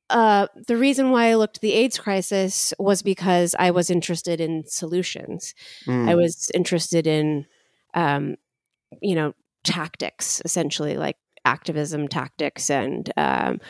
[0.08, 4.40] uh, the reason why I looked at the AIDS crisis was because I was interested
[4.40, 5.54] in solutions.
[5.86, 6.16] I Mm.
[6.16, 7.46] was interested in,
[7.94, 8.36] um,
[9.00, 13.60] you know, tactics, essentially like activism tactics, and um,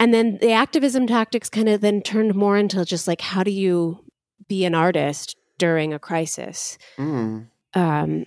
[0.00, 3.50] and then the activism tactics kind of then turned more into just like how do
[3.52, 4.04] you
[4.48, 7.46] be an artist during a crisis, Mm.
[7.74, 8.24] um,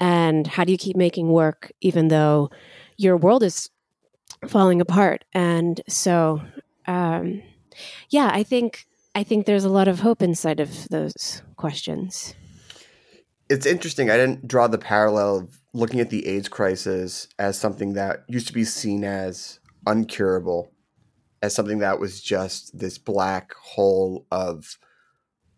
[0.00, 2.50] and how do you keep making work even though
[2.96, 3.70] your world is
[4.46, 6.40] falling apart and so
[6.86, 7.42] um,
[8.10, 12.34] yeah i think i think there's a lot of hope inside of those questions
[13.50, 14.10] It's interesting.
[14.10, 18.46] I didn't draw the parallel of looking at the AIDS crisis as something that used
[18.48, 20.68] to be seen as uncurable,
[21.40, 24.76] as something that was just this black hole of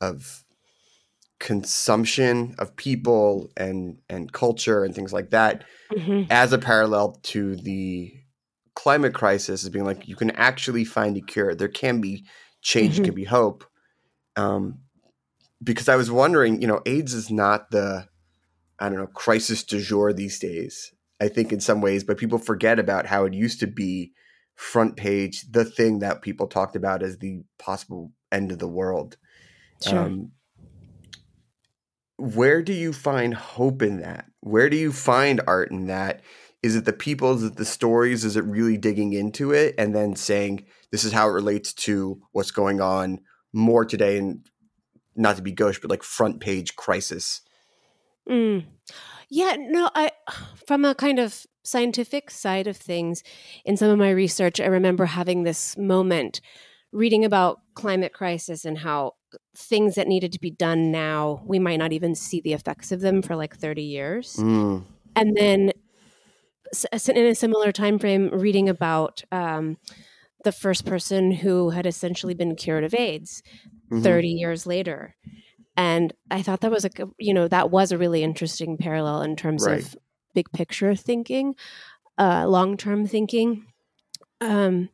[0.00, 0.44] of
[1.40, 6.26] consumption of people and and culture and things like that Mhm.
[6.30, 8.12] as a parallel to the
[8.74, 12.24] climate crisis as being like you can actually find a cure there can be
[12.62, 12.96] change Mhm.
[12.96, 13.64] there can be hope
[14.36, 14.78] um,
[15.62, 18.06] because i was wondering you know aids is not the
[18.78, 22.38] i don't know crisis du jour these days i think in some ways but people
[22.38, 24.12] forget about how it used to be
[24.56, 29.16] front page the thing that people talked about as the possible end of the world
[29.82, 30.04] Sure.
[30.06, 30.32] um,
[32.20, 34.26] where do you find hope in that?
[34.40, 36.20] Where do you find art in that?
[36.62, 37.34] Is it the people?
[37.34, 38.24] Is it the stories?
[38.24, 42.20] Is it really digging into it and then saying this is how it relates to
[42.32, 43.20] what's going on
[43.52, 44.46] more today and
[45.16, 47.40] not to be gauche, but like front page crisis?
[48.28, 48.66] Mm.
[49.30, 50.10] Yeah, no, I
[50.66, 53.22] from a kind of scientific side of things,
[53.64, 56.40] in some of my research, I remember having this moment
[56.92, 59.14] reading about climate crisis and how
[59.56, 63.00] things that needed to be done now, we might not even see the effects of
[63.00, 64.36] them for like 30 years.
[64.36, 64.84] Mm.
[65.14, 65.72] And then
[67.08, 69.76] in a similar time frame reading about um,
[70.44, 73.42] the first person who had essentially been cured of AIDS
[73.90, 74.02] Mhm.
[74.04, 75.16] 30 years later.
[75.76, 79.34] And I thought that was a, you know, that was a really interesting parallel in
[79.34, 79.80] terms Right.
[79.80, 79.96] of
[80.34, 81.54] big picture thinking,
[82.18, 83.66] uh, long term thinking.
[84.40, 84.90] Um,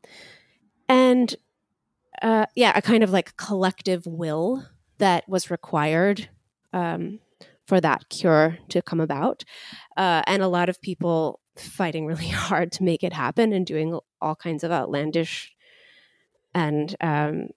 [0.88, 1.34] and
[2.22, 4.64] uh, yeah, a kind of like collective will
[4.98, 6.28] that was required
[6.72, 7.20] um,
[7.66, 9.44] for that cure to come about.
[9.96, 13.98] Uh, and a lot of people fighting really hard to make it happen and doing
[14.20, 15.52] all kinds of outlandish
[16.54, 17.48] and um,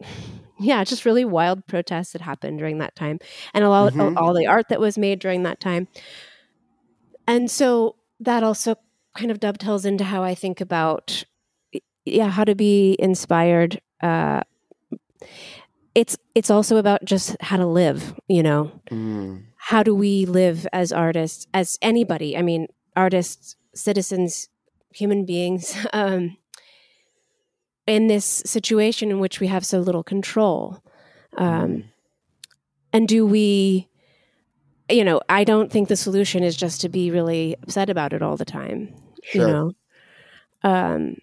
[0.58, 3.18] yeah, just really wild protests that happened during that time,
[3.52, 4.16] and a lot Mhm.
[4.16, 5.88] all the art that was made during that time.
[7.26, 8.76] And so that also
[9.16, 11.24] kind of dovetails into how I think about
[12.04, 14.42] yeah how to be inspired uh
[15.94, 18.70] it's it's also about just how to live you know?
[18.90, 19.44] Mm.
[19.56, 22.36] how do we live as artists as anybody?
[22.36, 24.48] I mean artists citizens
[24.92, 26.36] human beings um
[27.86, 30.82] in this situation in which we have so little control
[31.36, 31.84] um
[32.92, 33.88] and do we
[34.88, 38.22] you know i don't think the solution is just to be really upset about it
[38.22, 38.94] all the time
[39.32, 39.72] you know?
[40.62, 41.16] Um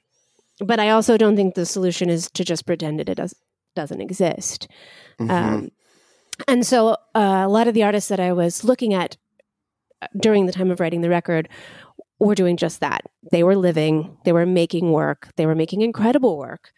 [0.66, 3.34] but i also don't think the solution is to just pretend that it does,
[3.76, 4.68] doesn't exist
[5.20, 5.32] Mhm.
[5.32, 5.72] um,
[6.48, 9.18] and so uh, a lot of the artists that I was looking at
[10.02, 11.48] uh, during the time of writing the record
[12.20, 13.02] were doing just that.
[13.32, 16.72] They were living, they were making work, they were making incredible work,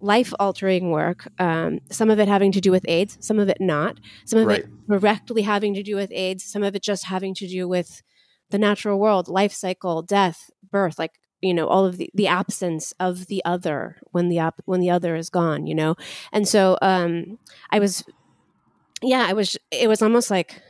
[0.00, 1.26] life altering work.
[1.40, 3.98] Um, some of it having to do with AIDS, some of it not.
[4.26, 4.60] Some of Right.
[4.64, 8.02] it directly having to do with AIDS, some of it just having to do with
[8.50, 12.92] the natural world, life cycle, death, birth, like you know all of the, the absence
[12.98, 15.94] of the other when the op- when the other is gone you know?
[16.32, 17.38] And so um
[17.70, 18.04] i was
[19.02, 20.62] yeah i was it was almost like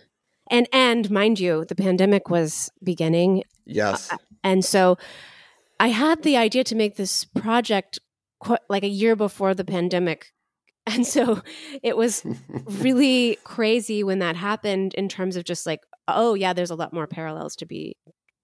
[0.50, 3.44] and and mind you the pandemic was beginning.
[3.66, 4.10] Yes.
[4.42, 4.98] And so
[5.80, 7.98] i had the idea to make this project
[8.40, 10.32] qu- like a year before the pandemic.
[10.88, 11.42] And so
[11.82, 12.24] it was
[12.64, 16.94] really crazy when that happened in terms of just like oh yeah there's a lot
[16.94, 17.94] more parallels to be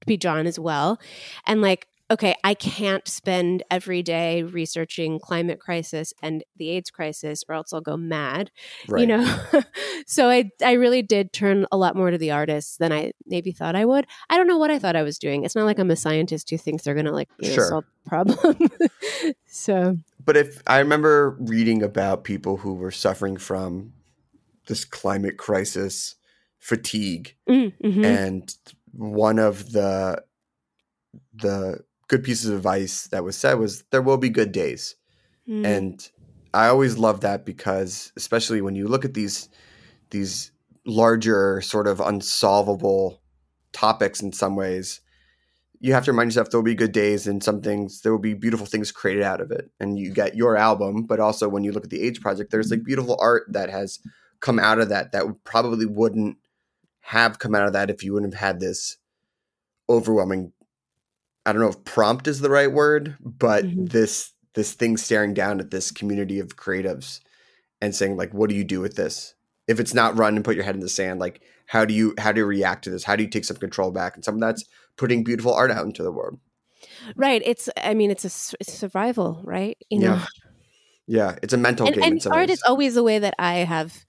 [0.05, 1.01] to be drawn as well.
[1.47, 7.43] And like okay i can't spend every day researching climate crisis and the aids crisis
[7.49, 8.51] or else i'll go mad
[8.97, 9.39] you know?
[10.07, 13.53] So i i really did turn a lot more to the artists than i maybe
[13.53, 14.07] thought i would.
[14.29, 15.45] I don't know what i thought i was doing.
[15.45, 17.69] It's not like i'm a scientist who thinks they're gonna like you know, Sure.
[17.69, 18.69] solve the problem.
[19.47, 23.93] So But if I remember reading about people who were suffering from
[24.67, 26.17] this climate crisis
[26.59, 28.05] fatigue, mm, mhm.
[28.05, 28.55] and
[28.93, 30.23] one of the
[31.35, 34.97] the good pieces of advice that was said was there will be good days.
[35.49, 35.67] Mm.
[35.67, 36.11] And
[36.53, 39.49] I always love that because especially when you look at these
[40.11, 40.53] these
[40.87, 43.21] larger sort of unsolvable
[43.73, 45.01] topics in some ways,
[45.81, 48.21] you have to remind yourself there will be good days and some things there will
[48.21, 49.71] be beautiful things created out of it.
[49.81, 52.71] And you get your album, but also when you look at the Age Project, there's
[52.71, 53.99] like beautiful art that has
[54.41, 56.39] come out of that that probably wouldn't
[57.01, 58.97] have come out of that if you wouldn't have had this
[59.91, 60.53] overwhelming
[61.47, 63.91] I don't know if prompt is the right word, but Mhm.
[63.91, 67.21] this this thing staring down at this community of creatives
[67.81, 69.35] and saying like what do you do with this
[69.67, 72.15] if it's not run and put your head in the sand like how do you
[72.19, 74.37] how do you react to this how do you take some control back and some
[74.37, 74.65] of that's
[74.97, 76.39] putting beautiful art out into the world
[77.17, 80.27] right it's i mean it's a it's survival right you know yeah
[81.09, 82.59] yeah it's a mental and, game and art ways.
[82.59, 84.05] is always the way that I have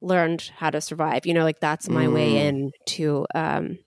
[0.00, 1.26] learned how to survive.
[1.26, 2.40] You know, like that's my way Mm.
[2.40, 3.78] in to, um,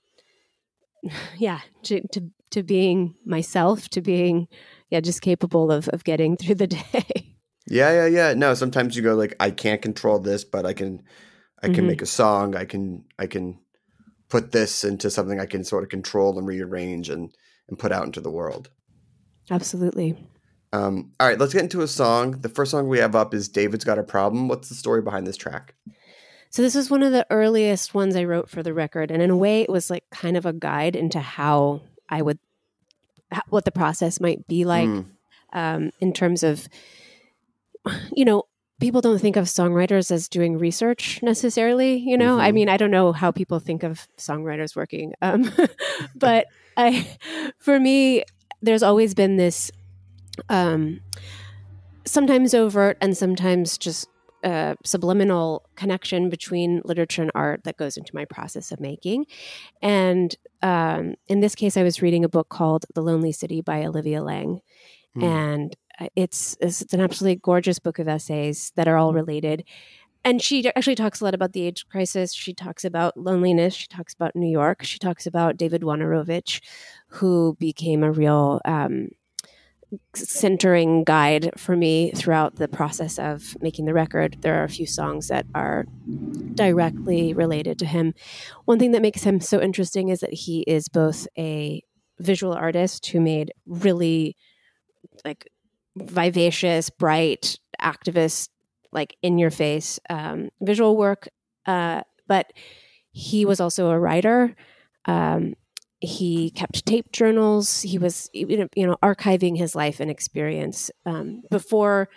[1.38, 4.48] yeah, to, to to being myself, to being
[4.90, 7.36] yeah, just capable of of getting through the day.
[7.68, 11.02] yeah yeah yeah no sometimes you go like i can't control this but i can
[11.64, 11.88] i can Mhm.
[11.88, 13.58] make a song i can i can
[14.30, 17.32] put this into something i can sort of control and rearrange and
[17.70, 18.70] and put out into the world
[19.52, 20.16] Absolutely.
[20.72, 22.40] Um, all right, let's get into a song.
[22.42, 24.48] The first song we have up is David's Got a Problem.
[24.48, 25.76] What's the story behind this track?
[26.50, 29.30] So this was one of the earliest ones I wrote for the record, and in
[29.30, 31.82] a way, it was like kind of a guide into how
[32.14, 32.40] I would,
[33.50, 34.90] what the process might be like.
[34.90, 35.06] Mm,
[35.54, 36.68] um, in terms of,
[38.16, 38.44] you know,
[38.80, 41.98] people don't think of songwriters as doing research necessarily.
[41.98, 42.54] You know, I Mhm.
[42.54, 45.50] mean, I don't know how people think of songwriters working, um,
[46.16, 46.46] but
[46.78, 47.06] I,
[47.60, 48.24] for me,
[48.62, 49.72] there's always been this,
[50.50, 51.02] um,
[52.06, 54.08] sometimes overt and sometimes just
[54.44, 59.26] uh, subliminal connection between literature and art that goes into my process of making.
[59.82, 63.86] And um, in this case, I was reading a book called The Lonely City by
[63.86, 64.62] Olivia Laing.
[65.16, 65.24] Hmm.
[65.24, 69.64] And uh, it's, it's an absolutely gorgeous book of essays that are all related.
[70.26, 72.34] And she actually talks a lot about the AIDS crisis.
[72.34, 73.74] She talks about loneliness.
[73.74, 74.84] She talks about New York.
[74.84, 76.62] She talks about David Wojnarowicz,
[77.08, 79.10] who became a real um,
[80.16, 84.38] centering guide for me throughout the process of making the record.
[84.42, 85.86] There are a few songs that are
[86.56, 88.14] directly related to him.
[88.66, 91.82] One thing that makes him so interesting is that he is both a
[92.20, 94.36] visual artist who made really
[95.26, 95.48] like
[95.96, 98.50] vivacious, bright, activist,
[98.92, 101.28] like in your face um, visual work,
[101.66, 102.54] uh, but
[103.12, 104.56] he was also a writer.
[105.06, 105.56] Um,
[106.04, 107.82] he kept tape journals.
[107.82, 112.10] He was, you know, archiving his life and experience um, before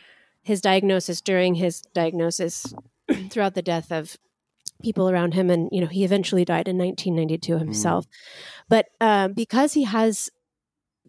[0.42, 2.74] his diagnosis, during his diagnosis,
[3.30, 4.16] throughout the death of
[4.82, 8.06] people around him, and you know, he eventually died in 1992 himself.
[8.68, 10.30] But uh, because he has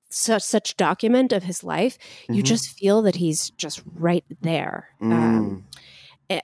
[0.09, 1.97] such such document of his life.
[2.30, 2.45] You Mhm.
[2.45, 4.89] just feel that he's just right there.
[5.01, 5.11] Mm.
[5.11, 5.65] Um,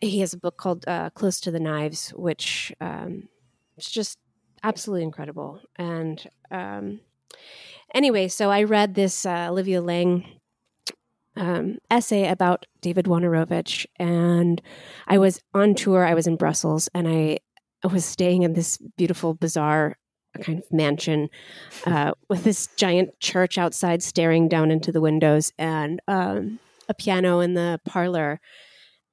[0.02, 3.30] he has a book called uh, Close to the Knives, which um,
[3.78, 4.18] is just
[4.64, 5.60] absolutely incredible.
[5.78, 7.02] And um,
[7.94, 10.26] anyway, so I read this uh, Olivia Laing
[11.36, 14.62] um, essay about David Wojnarowicz, and
[15.08, 16.06] I was on tour.
[16.06, 17.40] I was in Brussels, and I,
[17.92, 19.98] was staying in this beautiful, bizarre
[20.40, 21.30] kind of mansion
[21.86, 27.42] uh, with this giant church outside staring down into the windows and um, a piano
[27.42, 28.40] in the parlor.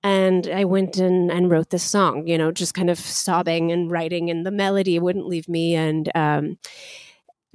[0.03, 3.91] And I went in and wrote this song, you know, just kind of sobbing and
[3.91, 5.75] writing, and the melody wouldn't leave me.
[5.75, 6.59] And um,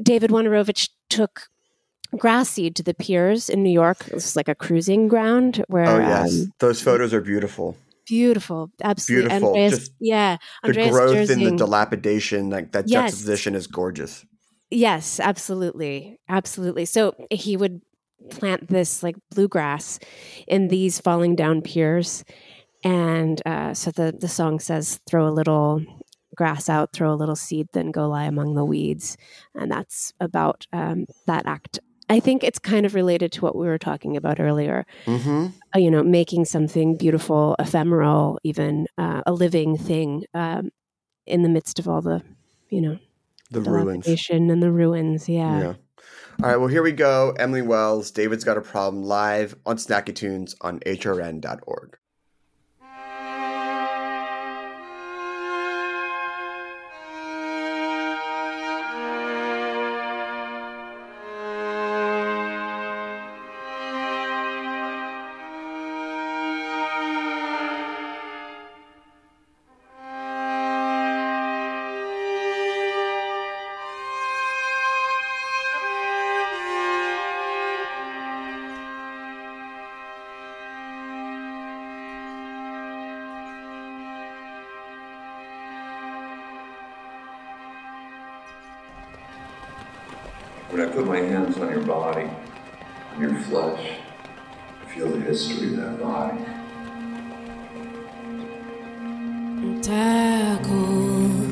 [0.01, 1.47] David Wojnarowicz took
[2.17, 4.07] grass seed to the piers in New York.
[4.07, 7.75] It was like a cruising ground where Oh yes, um, those photos are beautiful.
[8.07, 9.29] beautiful, absolutely.
[9.29, 9.49] Beautiful.
[9.49, 13.11] Andreas, Just yeah, The Andreas growth and the dilapidation, like that Yes.
[13.11, 14.25] juxtaposition is gorgeous.
[14.71, 16.19] Yes, absolutely.
[16.27, 16.85] Absolutely.
[16.85, 17.81] So he would
[18.29, 19.99] plant this like bluegrass
[20.47, 22.23] in these falling down piers.
[22.83, 25.83] And uh, so the, the song says, throw a little
[26.35, 29.17] grass out, throw a little seed, then go lie among the weeds.
[29.55, 31.79] And that's about um, that act.
[32.09, 34.85] I think it's kind of related to what we were talking about earlier.
[35.05, 35.47] Mm-hmm.
[35.75, 40.69] Uh, you know, making something beautiful, ephemeral, even uh, a living thing um,
[41.25, 42.21] in the midst of all the,
[42.69, 42.99] you know,
[43.49, 44.07] The ruins.
[44.29, 45.27] and the ruins.
[45.27, 45.59] Yeah.
[45.59, 45.73] Yeah.
[46.43, 46.57] All right.
[46.57, 47.33] Well, here we go.
[47.39, 51.97] Emily Wells, David's Got a Problem live on Snacky Tunes on hrn.org.
[99.85, 101.45] Tackled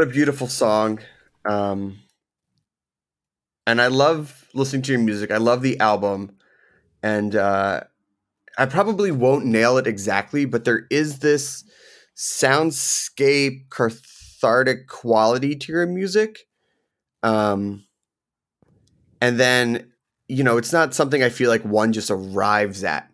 [0.00, 1.00] What a beautiful song.
[1.44, 1.98] Um,
[3.66, 5.30] and I love listening to your music.
[5.30, 6.38] I love the album.
[7.02, 7.82] And uh,
[8.56, 11.64] I probably won't nail it exactly, but there is this
[12.16, 16.46] soundscape cathartic quality to your music.
[17.22, 17.84] Um,
[19.20, 19.92] and then,
[20.28, 23.06] you know, it's not something I feel like one just arrives at.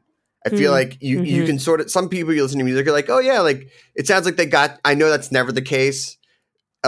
[0.47, 1.47] I feel Mm, like you you mhm.
[1.47, 4.07] can sort of some people you listen to music are like, oh yeah, like it
[4.07, 4.79] sounds like they got.
[4.85, 6.17] I know that's never the case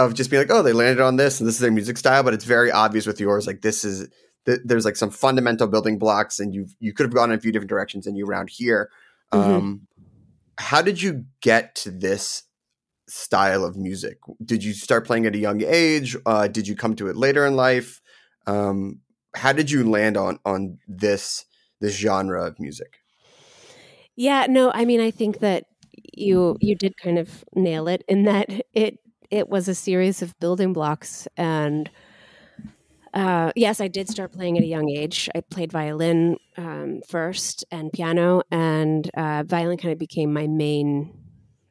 [0.05, 2.23] of just being like, oh, they landed on this and this is their music style,
[2.23, 3.47] but it's very obvious with yours.
[3.47, 4.07] Like this is
[4.45, 7.41] th- there's like some fundamental building blocks, and you you could have gone in a
[7.41, 8.89] few different directions, and you round here.
[9.33, 9.39] Mhm.
[9.39, 9.87] Um,
[10.57, 12.43] how did you get to this
[13.07, 14.19] style of music?
[14.43, 16.15] Did you start playing at a young age?
[16.25, 18.01] Uh, did you come to it later in life?
[18.45, 18.99] Um,
[19.35, 21.45] how did you land on on this
[21.79, 22.99] this genre of music?
[24.15, 25.65] Yeah, no, I mean, I think that
[26.13, 28.99] you you did kind of nail it in that it
[29.31, 31.89] it was a series of building blocks, and
[33.13, 35.29] uh, yes, I did start playing at a young age.
[35.33, 41.13] I played violin um, first and piano, and uh, violin kind of became my main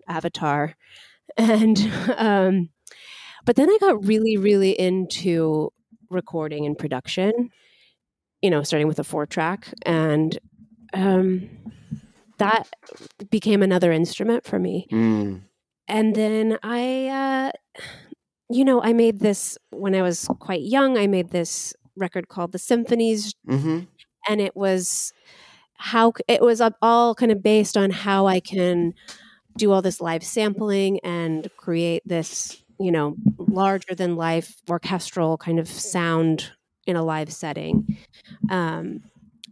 [0.09, 0.75] avatar,
[1.37, 1.79] and
[2.17, 2.71] um,
[3.45, 5.73] but then I got really, really into
[6.11, 7.51] recording and production.
[8.43, 10.39] You know, starting with a four track and.
[10.95, 11.51] Um,
[12.39, 12.69] that
[13.31, 14.87] became another instrument for me.
[14.93, 15.43] Mm.
[15.89, 17.83] And then I, uh,
[18.51, 20.99] you know, I made this when I was quite young.
[20.99, 23.81] I made this record called The Symphonies, Mm-hmm.
[24.29, 25.13] and it was
[25.75, 28.95] how it was all kind of based on how I can
[29.57, 35.59] do all this live sampling and create this, you know, larger than life orchestral kind
[35.59, 36.53] of sound
[36.87, 37.99] in a live setting.
[38.51, 39.03] Um,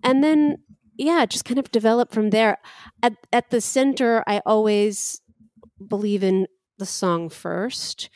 [0.03, 0.59] and then
[0.99, 2.59] yeah, just kind of developed from there.
[3.03, 5.21] At at the center, I always
[5.85, 6.47] believe in
[6.79, 8.11] the song first,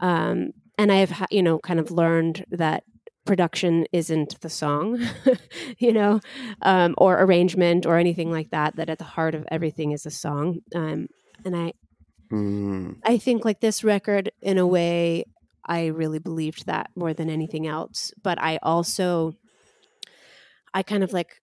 [0.00, 2.84] um, and I have you know kind of learned that
[3.24, 5.00] production isn't the song,
[5.78, 6.20] you know,
[6.62, 8.76] um, or arrangement or anything like that.
[8.76, 11.08] That at the heart of everything is a song, um,
[11.44, 11.72] and I
[12.30, 12.96] Mm.
[13.04, 15.24] I think like this record, in a way,
[15.64, 18.12] I really believed that more than anything else.
[18.22, 19.34] But I also,
[20.74, 21.40] I kind of like,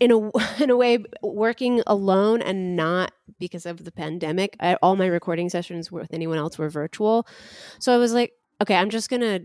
[0.00, 0.30] in a
[0.62, 4.56] in a way, working alone and not because of the pandemic.
[4.60, 7.26] I, all my recording sessions with anyone else were virtual,
[7.78, 9.40] so I was like, okay, I'm just gonna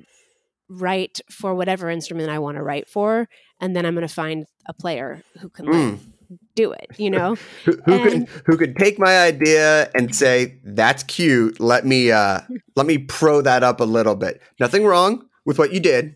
[0.69, 3.27] write for whatever instrument I want to write for,
[3.59, 5.99] and then I'm gonna find a player who can like Mm.
[6.55, 6.87] do it.
[6.97, 7.35] You know.
[7.65, 11.59] Who, who And- could who could take my idea and say that's cute?
[11.59, 12.39] Let me uh
[12.75, 14.41] let me pro that up a little bit.
[14.59, 16.15] Nothing wrong with what you did.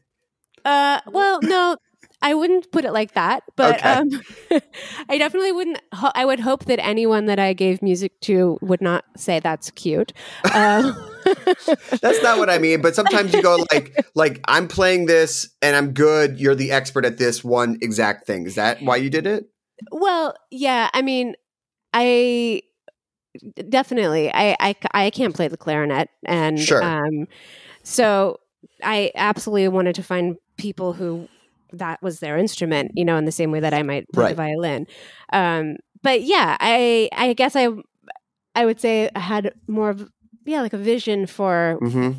[0.66, 1.78] Uh, well, no,
[2.22, 3.92] I wouldn't put it like that, but Okay.
[3.92, 4.10] um,
[5.10, 5.82] I definitely wouldn't.
[5.94, 9.70] Ho- I would hope that anyone that I gave music to would not say that's
[9.72, 10.14] cute.
[10.54, 10.94] Um,
[12.02, 12.82] That's not what I mean.
[12.82, 16.40] But sometimes you go like like I'm playing this and I'm good.
[16.40, 18.46] You're the expert at this one exact thing.
[18.46, 19.46] Is that why you did it?
[19.92, 20.90] well, yeah.
[20.94, 21.36] I mean,
[21.94, 22.62] I
[23.70, 24.32] definitely.
[24.34, 26.82] I I, I can't play the clarinet, and Sure.
[26.82, 27.28] um,
[27.84, 28.40] so
[28.84, 31.28] I absolutely wanted to find people who
[31.74, 34.30] that was their instrument, you know, in the same way that I might play Right.
[34.30, 34.88] the violin.
[35.34, 37.70] Um, but yeah, I I guess I
[38.56, 40.10] I would say I had more of
[40.46, 42.12] yeah like a vision for Mm-hmm.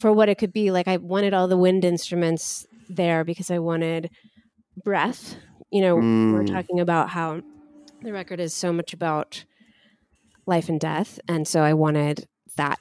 [0.00, 0.70] for what it could be.
[0.70, 4.10] Like I wanted all the wind instruments there because I wanted
[4.84, 5.36] breath.
[5.70, 6.52] You know, we're Mm.
[6.52, 7.40] talking about how
[8.02, 9.44] the record is so much about
[10.46, 12.26] life and death, and so I wanted
[12.56, 12.78] that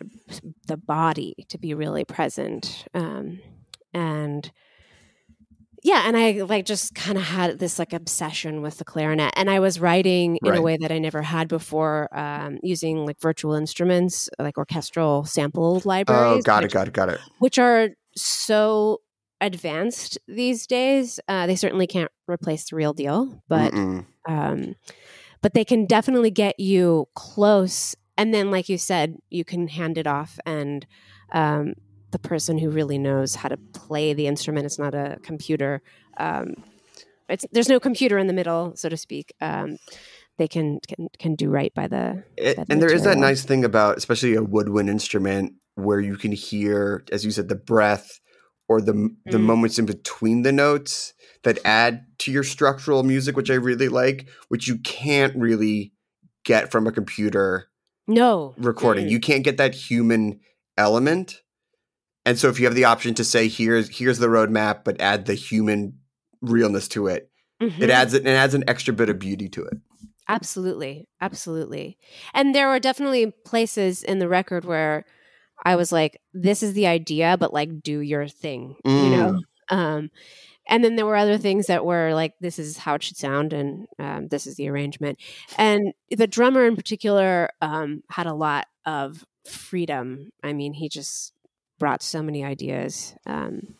[0.67, 2.85] the body to be really present.
[2.93, 3.39] Um,
[3.93, 4.51] and
[5.85, 9.51] yeah, and I like just kind of had this like obsession with the clarinet, and
[9.51, 10.57] I was writing in Right.
[10.59, 15.83] a way that I never had before, um, using like virtual instruments, like orchestral sample
[15.85, 16.39] libraries.
[16.39, 17.19] Oh, got it, got it, got it.
[17.37, 19.01] which are so
[19.41, 21.19] advanced these days.
[21.27, 24.05] Uh, they certainly can't replace the real deal, but Mm-mm.
[24.27, 24.75] um,
[25.43, 27.95] but they can definitely get you close.
[28.17, 30.87] And then, like you said, you can hand it off, and
[31.31, 31.73] um,
[32.15, 34.65] the person who really knows how to play the instrument.
[34.65, 35.81] It's not a computer.
[36.17, 36.53] Um,
[37.27, 39.33] it's there's no computer in the middle, so to speak.
[39.41, 39.77] Um,
[40.37, 42.23] they can, can can do right by the.
[42.37, 45.99] It- by the and there is that nice thing about especially a woodwind instrument where
[45.99, 48.21] you can hear as you said the breath
[48.69, 48.93] or the
[49.25, 49.41] the Mm.
[49.51, 51.13] moments in between the notes
[51.43, 55.91] that add to your structural music which i really like which you can't really
[56.45, 57.67] get from a computer
[58.07, 59.11] No recording Mm.
[59.11, 60.39] you can't get that human
[60.77, 61.41] element
[62.25, 65.25] and so if you have the option to say here's here's the roadmap but add
[65.25, 65.97] the human
[66.41, 67.29] realness to it
[67.61, 67.81] Mhm.
[67.81, 69.77] it adds it, adds an extra bit of beauty to it
[70.27, 71.07] Absolutely.
[71.21, 71.97] Absolutely.
[72.33, 75.05] And there were definitely places in the record where
[75.63, 79.39] I was like, this is the idea, but like do your thing, you know?
[79.69, 80.09] Um,
[80.67, 83.53] and then there were other things that were like, this is how it should sound,
[83.53, 85.19] and um, this is the arrangement.
[85.59, 90.31] And the drummer in particular um, had a lot of freedom.
[90.43, 91.33] I mean, he just
[91.79, 93.75] brought so many ideas, um,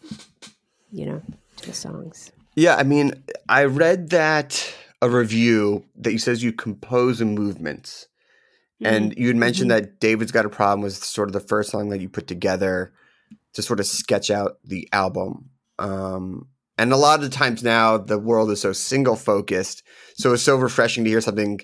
[0.91, 1.21] you know,
[1.57, 2.31] to the songs.
[2.55, 3.13] Yeah, I mean,
[3.49, 8.07] I read that a review that you says you compose in movements.
[8.81, 11.89] And you had mentioned that David's Got a Problem was sort of the first song
[11.89, 12.93] that you put together
[13.53, 15.49] to sort of sketch out the album.
[15.79, 19.81] Um, and a lot of the times now, the world is so single focused.
[20.15, 21.61] So it's so refreshing to hear something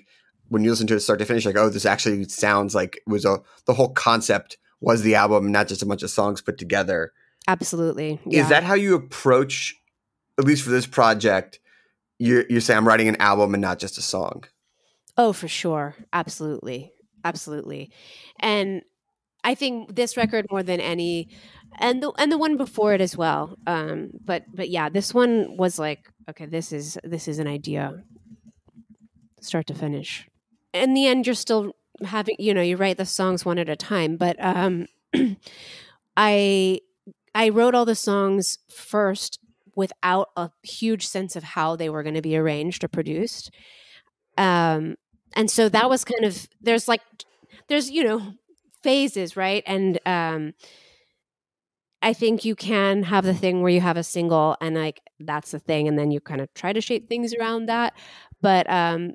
[0.48, 3.10] when you listen to it start to finish, like, oh, this actually sounds like it
[3.10, 6.58] was a the whole concept was the album, not just a bunch of songs put
[6.58, 7.12] together.
[7.48, 8.20] Absolutely.
[8.26, 8.42] Yeah.
[8.42, 9.76] Is that how you approach,
[10.38, 11.60] at least for this project?
[12.18, 14.44] You you say I'm writing an album and not just a song.
[15.16, 15.94] Oh, for sure.
[16.12, 16.92] Absolutely.
[17.24, 17.90] Absolutely.
[18.40, 18.82] And
[19.44, 21.28] I think this record more than any
[21.78, 23.56] and the and the one before it as well.
[23.66, 28.02] Um but but yeah, this one was like okay, this is this is an idea
[29.40, 30.28] start to finish.
[30.72, 31.74] In the end you're still
[32.04, 34.86] having you know, you write the songs one at a time, but um
[36.16, 36.80] I
[37.34, 39.38] I wrote all the songs first
[39.74, 43.50] without a huge sense of how they were going to be arranged or produced.
[44.36, 44.96] Um,
[45.34, 47.00] and so that was kind of there's like
[47.68, 48.34] there's you know
[48.82, 49.62] phases, right?
[49.66, 50.52] And um,
[52.02, 55.52] I think you can have the thing where you have a single and like that's
[55.52, 57.94] the thing, and then you kind of try to shape things around that.
[58.40, 59.14] But um,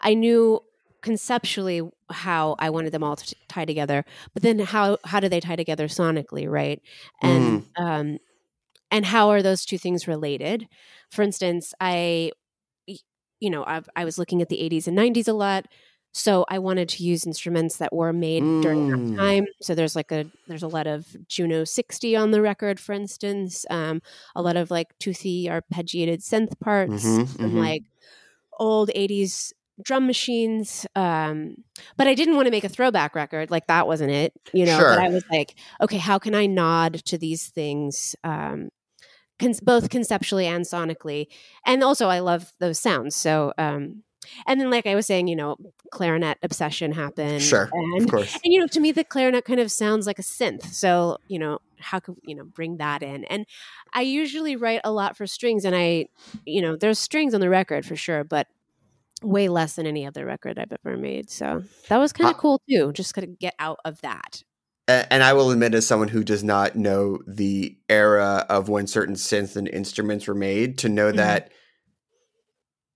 [0.00, 0.60] I knew
[1.02, 4.04] conceptually how I wanted them all to tie together,
[4.34, 6.80] but then how how do they tie together sonically, right?
[7.22, 8.18] And um,
[8.90, 10.68] and how are those two things related?
[11.10, 12.32] For instance, I,
[13.40, 15.66] you know I, I was looking at the 80s and 90s a lot
[16.12, 18.92] so i wanted to use instruments that were made during Mm.
[18.92, 22.78] that time so there's like a there's a lot of juno 60 on the record
[22.80, 24.00] for instance um,
[24.36, 27.66] a lot of like toothy arpeggiated synth parts Mhm, some mhm.
[27.66, 27.82] like
[28.58, 31.54] old 80s drum machines um,
[31.96, 34.76] but i didn't want to make a throwback record like that wasn't it you know
[34.78, 34.88] Sure.
[34.90, 38.68] but i was like okay how can i nod to these things um,
[39.62, 41.26] both conceptually and sonically
[41.66, 44.02] and also i love those sounds so um
[44.46, 45.56] and then like i was saying you know
[45.90, 47.68] clarinet obsession happened Sure,
[47.98, 48.34] of course.
[48.44, 51.40] and you know to me the clarinet kind of sounds like a synth so you
[51.40, 53.46] know how could you know bring that in and
[53.94, 56.06] i usually write a lot for strings and i
[56.44, 58.46] you know there's strings on the record for sure but
[59.22, 62.40] way less than any other record i've ever made so that was kind of Uh,
[62.40, 64.42] cool too just kind of get out of that
[64.88, 69.14] And I will admit, as someone who does not know the era of when certain
[69.14, 71.16] synths and instruments were made, to know Mhm.
[71.16, 71.52] that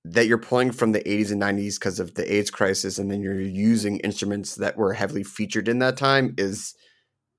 [0.04, 3.20] that you're pulling from the 80s and 90s because of the AIDS crisis, and then
[3.22, 6.74] you're using instruments that were heavily featured in that time is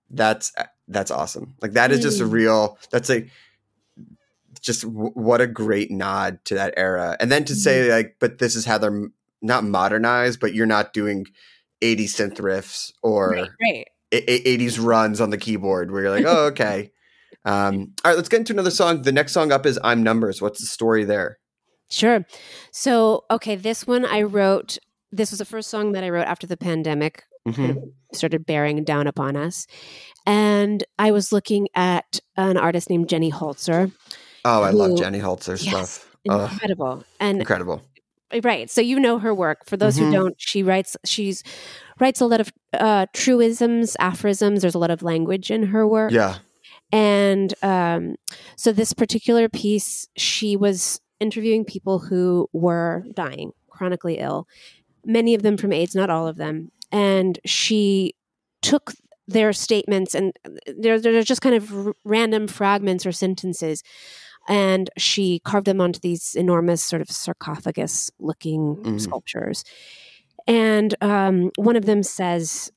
[0.09, 0.51] that's
[0.87, 1.55] that's awesome.
[1.61, 2.31] Like that is just a Mm.
[2.31, 2.77] real.
[2.91, 3.29] That's a
[4.59, 8.39] just w- what a great nod to that era, and then to say like, but
[8.39, 9.07] this is how they're
[9.41, 11.25] not modernized, but you're not doing
[11.81, 16.11] 80 synth riffs or right right a- a- 80s runs on the keyboard where you're
[16.11, 16.91] like, oh, okay.
[17.45, 19.01] um, all right, let's get into another song.
[19.03, 20.41] The next song up is I'm Numbers.
[20.41, 21.37] What's the story there?
[21.89, 22.25] Sure.
[22.71, 24.77] So, okay, this one I wrote.
[25.11, 27.23] This was the first song that I wrote after the pandemic
[27.53, 29.67] kind of started bearing down upon us.
[30.25, 33.91] And I was looking at an artist named Jenny Holzer.
[34.49, 36.15] Oh, I love Jenny Holzer Yes, stuff.
[36.23, 37.03] Incredible.
[37.19, 37.81] And incredible.
[38.43, 38.69] right.
[38.69, 39.65] So you know her work.
[39.65, 40.05] For those Mhm.
[40.05, 41.43] who don't, she writes she's
[41.99, 44.61] writes a lot of uh truisms, aphorisms.
[44.61, 46.11] There's a lot of language in her work.
[46.11, 46.37] Yeah.
[46.91, 48.15] And um,
[48.55, 54.47] so, this particular piece, she was interviewing people who were dying, chronically ill,
[55.03, 56.71] many of them from AIDS, not all of them.
[56.91, 58.13] And she
[58.61, 58.93] took
[59.27, 60.31] their statements, and
[60.79, 63.83] they're, they're just kind of r- random fragments or sentences.
[64.47, 69.01] And she carved them onto these enormous, sort of sarcophagus looking Mhm.
[69.01, 69.63] sculptures.
[70.47, 72.71] And um, one of them says,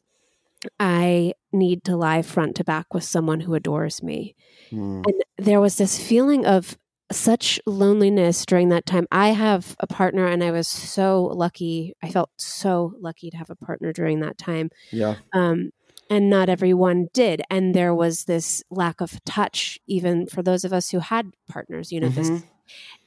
[0.79, 4.35] I need to lie front to back with someone who adores me.
[4.71, 5.05] Mm.
[5.07, 6.77] And there was this feeling of
[7.13, 9.07] such loneliness during that time.
[9.11, 11.95] I have a partner, and I was so lucky.
[12.03, 14.71] I felt so lucky to have a partner during that time.
[14.93, 15.17] Yeah.
[15.33, 15.71] Um,
[16.11, 17.41] and not everyone did.
[17.49, 21.93] And there was this lack of touch, even for those of us who had partners,
[21.93, 22.29] you know, this.
[22.29, 22.43] Mhm.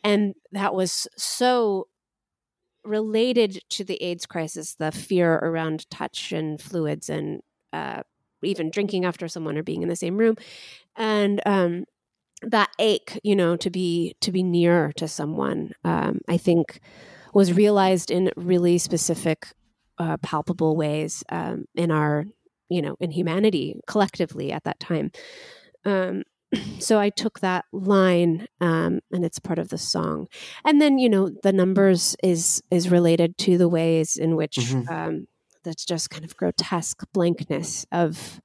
[0.03, 1.87] And that was so
[2.83, 8.03] related to the AIDS crisis, the fear around touch and fluids and uh,
[8.41, 10.35] even drinking after someone or being in the same room.
[10.95, 11.85] And um,
[12.41, 16.79] that ache, you know, to be to be near to someone, um, I think
[17.33, 19.47] was realized in really specific,
[19.97, 22.25] uh, palpable ways um, in our,
[22.73, 25.11] you know, in humanity collectively at that time.
[25.85, 26.23] Um,
[26.79, 30.27] so I took that line, um, and it's part of the song.
[30.65, 34.89] And then, you know, the numbers is is related to the ways in which Mhm.
[34.91, 35.27] um,
[35.63, 38.39] that's just kind of grotesque blankness of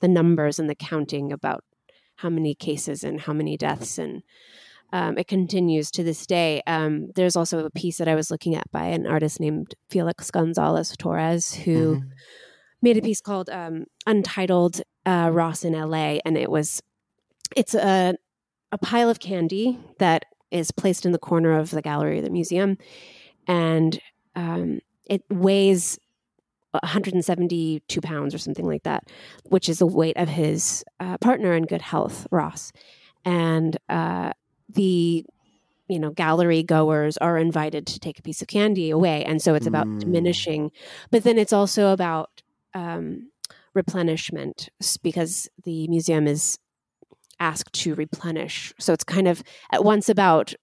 [0.00, 1.64] the numbers and the counting about
[2.16, 4.22] how many cases and how many deaths and
[4.92, 6.62] um, it continues to this day.
[6.66, 10.30] Um, there's also a piece that I was looking at by an artist named Felix
[10.30, 12.10] Gonzalez Torres, who Mhm.
[12.82, 16.82] Made a piece called um, "Untitled uh, Ross in L.A." and it was
[17.56, 18.14] it's a
[18.72, 22.30] a pile of candy that is placed in the corner of the gallery of the
[22.30, 22.76] museum,
[23.46, 23.98] and
[24.36, 25.98] um, it weighs
[26.72, 29.04] 172 pounds or something like that,
[29.44, 32.72] which is the weight of his uh, partner in good health, Ross.
[33.24, 34.32] And uh,
[34.68, 35.24] the
[35.88, 39.54] you know gallery goers are invited to take a piece of candy away, and so
[39.54, 40.00] it's about Mm.
[40.00, 40.70] diminishing,
[41.10, 42.37] but then it's also about
[42.74, 43.30] um,
[43.74, 44.68] replenishment
[45.02, 46.58] because the museum is
[47.40, 48.72] asked to replenish.
[48.78, 50.54] So it's kind of at once about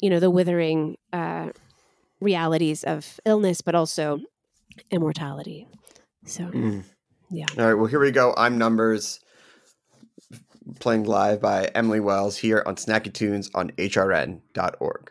[0.00, 1.50] you know the withering uh,
[2.20, 4.20] realities of illness, but also
[4.90, 5.68] immortality.
[6.24, 6.84] So Mm.
[7.30, 7.46] yeah.
[7.58, 8.34] All right, well, here we go.
[8.36, 9.20] I'm Numbers,
[10.80, 15.10] playing live by Emily Wells here on Snacky Tunes on hrn.org.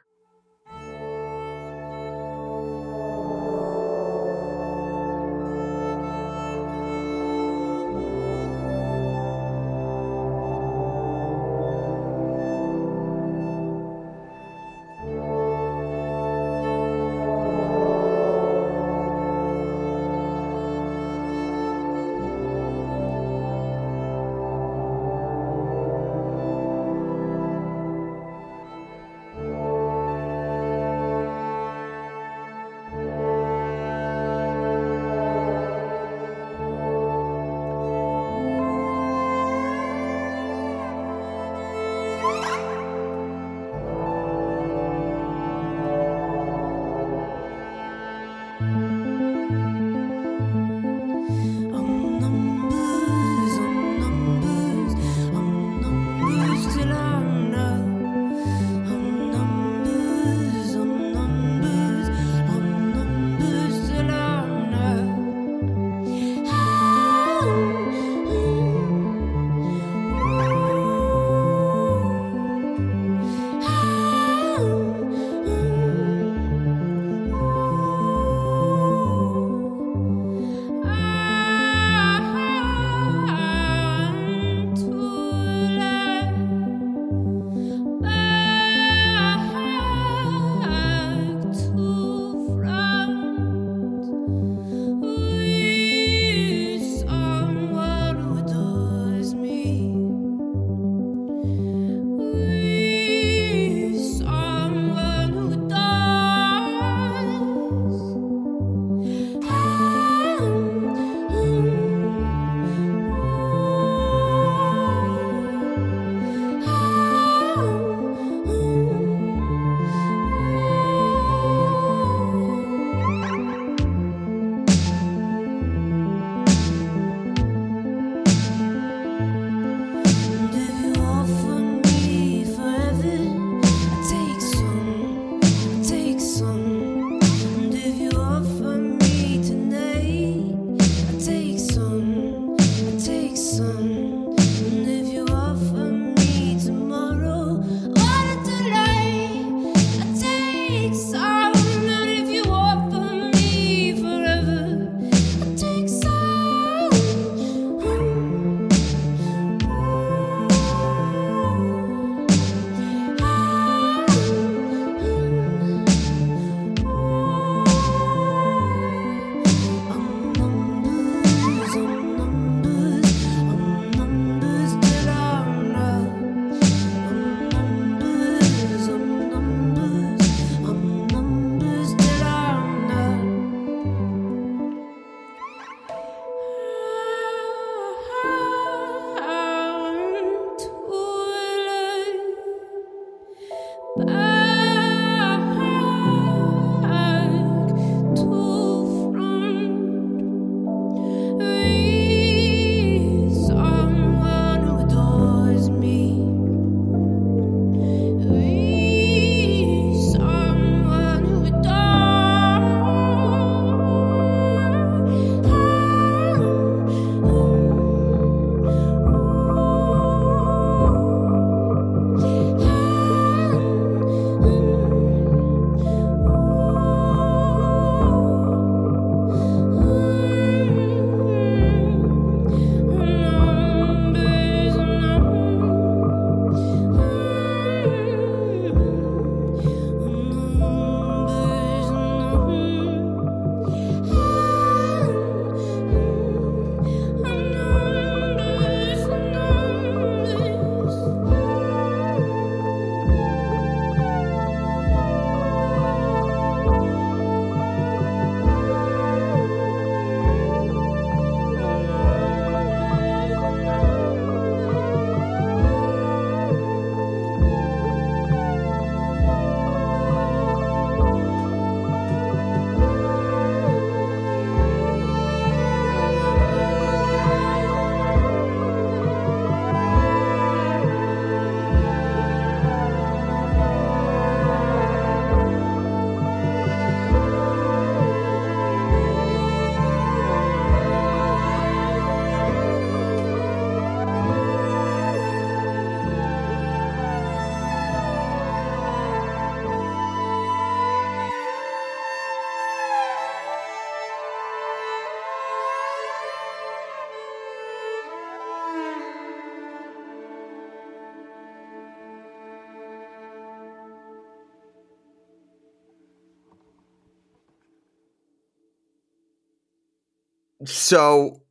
[320.91, 321.43] So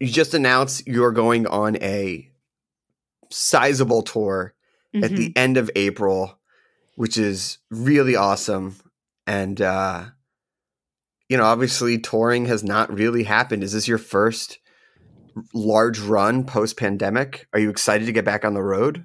[0.00, 2.26] you just announced you're going on a
[3.30, 4.54] sizable tour
[4.94, 6.38] at the end of April,
[6.94, 8.76] which is really awesome.
[9.26, 10.06] And uh
[11.28, 13.62] you know, obviously touring has not really happened.
[13.62, 14.58] Is this your first
[15.52, 17.46] large run post pandemic?
[17.52, 19.04] Are you excited to get back on the road?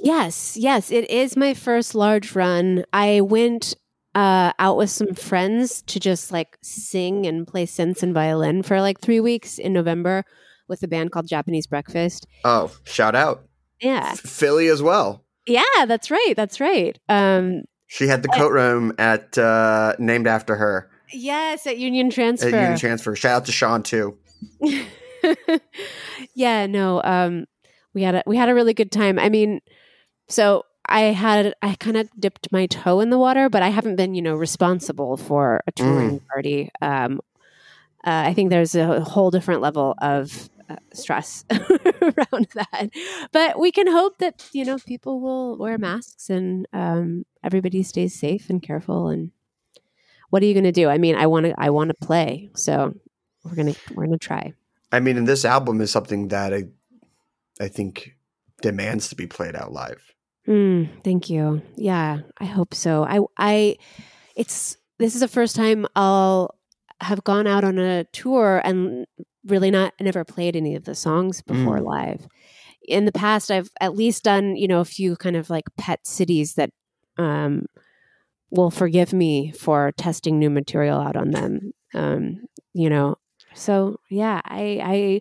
[0.00, 2.84] Yes, yes, it is my first large run.
[2.92, 3.74] I went
[4.14, 8.80] uh, out with some friends to just like sing and play synths and violin for
[8.80, 10.24] like three weeks in November
[10.68, 12.26] with a band called Japanese Breakfast.
[12.44, 13.44] Oh, shout out.
[13.80, 15.24] Yeah, Philly as well.
[15.46, 16.98] yeah, that's right, that's right.
[17.08, 22.48] Um, She had the coat room at uh named after her yes, at Union Transfer.
[22.48, 23.14] at Union Transfer.
[23.16, 24.16] Shout out to Sean too.
[26.34, 27.46] yeah, no, um,
[27.94, 29.18] we had a we had a really good time.
[29.18, 29.60] I mean,
[30.28, 33.96] so I had I kind of dipped my toe in the water, but I haven't
[33.96, 36.70] been, you know, responsible for a touring party.
[36.82, 37.20] Um,
[38.06, 42.90] uh, I think there's a whole different level of uh, stress around that,
[43.32, 48.18] but we can hope that you know people will wear masks and um, everybody stays
[48.18, 49.08] safe and careful.
[49.08, 49.30] And
[50.30, 50.88] what are you going to do?
[50.88, 52.94] I mean, I want to I want to play, so
[53.42, 54.52] we're gonna we're gonna try.
[54.92, 56.64] I mean, and this album is something that I
[57.58, 58.16] I think
[58.60, 60.13] demands to be played out live.
[60.46, 61.62] Mm, thank you.
[61.76, 63.04] Yeah, I hope so.
[63.04, 63.76] I I
[64.36, 66.54] it's this is the first time I'll
[67.00, 69.06] have gone out on a tour and
[69.46, 71.86] really not never played any of the songs before Mm.
[71.86, 72.28] live.
[72.86, 76.06] In the past I've at least done, you know, a few kind of like pet
[76.06, 76.70] cities that
[77.16, 77.66] um
[78.50, 81.72] will forgive me for testing new material out on them.
[81.94, 82.44] Um,
[82.74, 83.16] you know.
[83.54, 85.20] So, yeah, I I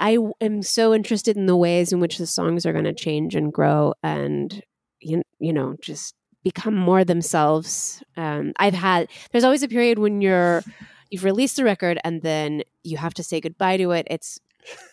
[0.00, 3.34] I am so interested in the ways in which the songs are going to change
[3.34, 4.62] and grow and
[5.00, 8.02] you, you know just become more themselves.
[8.16, 10.64] Um, i've had there's always a period when you're
[11.10, 14.06] you've released the record and then you have to say goodbye to it.
[14.10, 14.38] It's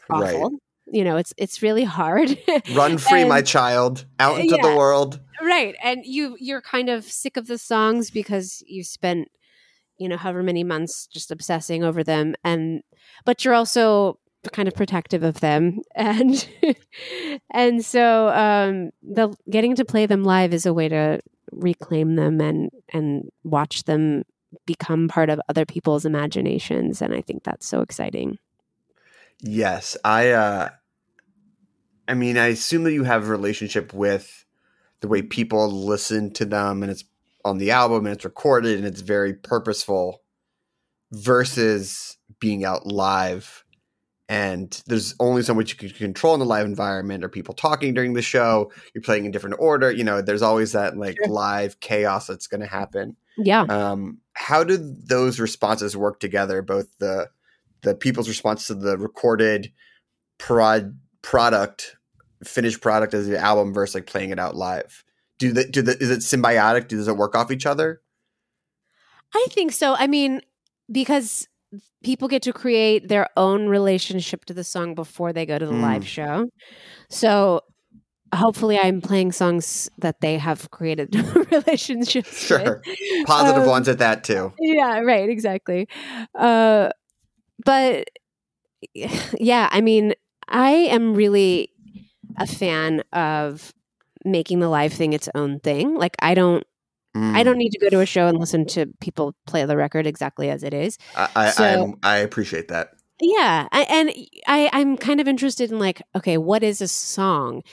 [0.09, 0.35] Right.
[0.35, 0.59] awful.
[0.91, 2.37] You know it's it's really hard.
[2.75, 5.19] Run free, my child, out into the world.
[5.41, 5.75] right.
[5.83, 9.27] And you you're kind of sick of the songs because you spent
[9.97, 12.35] you know however many months just obsessing over them.
[12.43, 12.81] And
[13.25, 14.19] but you're also
[14.53, 16.47] kind of protective of them and
[17.51, 21.19] and so um the getting to play them live is a way to
[21.51, 24.23] reclaim them and and watch them
[24.65, 28.37] become part of other people's imaginations and i think that's so exciting
[29.41, 30.31] Yes, I.
[30.31, 30.69] uh
[32.09, 34.45] I mean, I assume that you have a relationship with
[35.01, 37.03] the way people listen to them, and it's
[37.43, 40.21] on the album, and it's recorded, and it's very purposeful,
[41.11, 43.65] versus being out live.
[44.29, 47.23] And there's only so much you can control in the live environment.
[47.23, 48.71] or people talking during the show?
[48.93, 49.89] You're playing in different order.
[49.91, 53.15] You know, there's always that like live chaos that's going to happen.
[53.37, 56.61] yeah Um, how did those responses work together?
[56.61, 57.29] Both the
[57.83, 59.71] the people's response to the recorded
[60.37, 61.95] prod product,
[62.43, 65.03] finished product as the album versus like playing it out live.
[65.39, 66.87] Do the do the is it symbiotic?
[66.87, 68.01] Does it work off each other?
[69.33, 69.95] I think so.
[69.95, 70.41] I mean,
[70.91, 71.47] because
[72.03, 75.71] people get to create their own relationship to the song before they go to the
[75.71, 75.81] Mm.
[75.81, 76.49] live show.
[77.09, 77.61] So
[78.33, 81.15] hopefully I'm playing songs that they have created
[81.51, 83.27] relationships Sure, with.
[83.27, 84.53] positive Um, ones at that too.
[84.59, 85.87] Yeah, right, exactly.
[86.35, 86.89] Uh
[87.65, 88.07] but
[89.39, 90.13] yeah, I mean,
[90.47, 91.71] I am really
[92.37, 93.73] a fan of
[94.25, 95.95] making the live thing its own thing.
[95.95, 96.66] Like I don't
[97.17, 97.43] I Mm.
[97.45, 100.49] don't need to go to a show and listen to people play the record exactly
[100.49, 100.97] as it is.
[101.15, 102.91] I I, so- I appreciate that.
[103.19, 104.11] Yeah, I, and
[104.47, 107.63] I I'm kind of interested in like, okay, what is a song?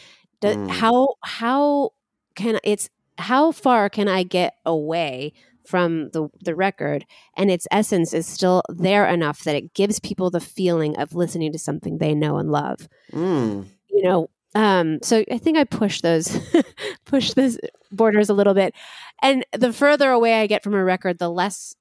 [0.40, 0.70] Do, Mm.
[0.70, 1.90] How how
[2.34, 2.88] can it's
[3.18, 5.32] how far can I get away
[5.66, 7.06] from the the record
[7.36, 11.52] and its essence is still there enough that it gives people the feeling of listening
[11.52, 12.88] to something they know and love.
[13.12, 13.66] Mm.
[13.88, 16.36] You know, um, so I think I push those
[17.06, 17.58] push those
[17.92, 18.74] borders a little bit,
[19.24, 21.74] and the further away I get from a record, the less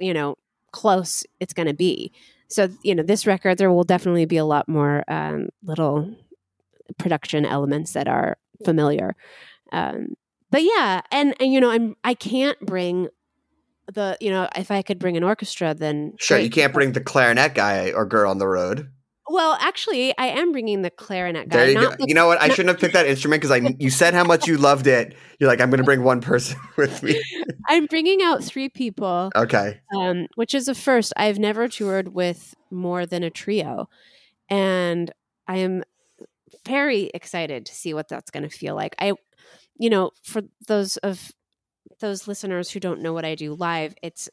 [0.00, 0.36] you know
[0.72, 2.12] close it's going to be.
[2.48, 6.16] So you know, this record there will definitely be a lot more um, little
[6.98, 9.14] production elements that are familiar.
[9.72, 10.14] Um,
[10.50, 13.08] but yeah, and, and you know, I'm I can't bring
[13.92, 17.00] the you know if I could bring an orchestra, then Sure, you can't bring the
[17.00, 18.90] clarinet guy or girl on the road.
[19.28, 21.56] Well, actually, I am bringing the clarinet guy.
[21.58, 21.96] There you not go.
[21.98, 22.40] the- You know what?
[22.40, 24.86] I not- shouldn't have picked that instrument because I you said how much you loved
[24.86, 25.16] it.
[25.40, 27.20] You're like, I'm going to bring one person with me.
[27.68, 29.30] I'm bringing out three people.
[29.34, 29.80] Okay.
[29.96, 31.12] um, which is a first.
[31.16, 33.88] I've never toured with more than a trio,
[34.48, 35.10] and
[35.48, 35.82] I am
[36.64, 38.94] very excited to see what that's going to feel like.
[38.98, 39.12] I,
[39.78, 41.32] you know, for those of
[42.00, 44.28] those listeners who don't know what I do live, it's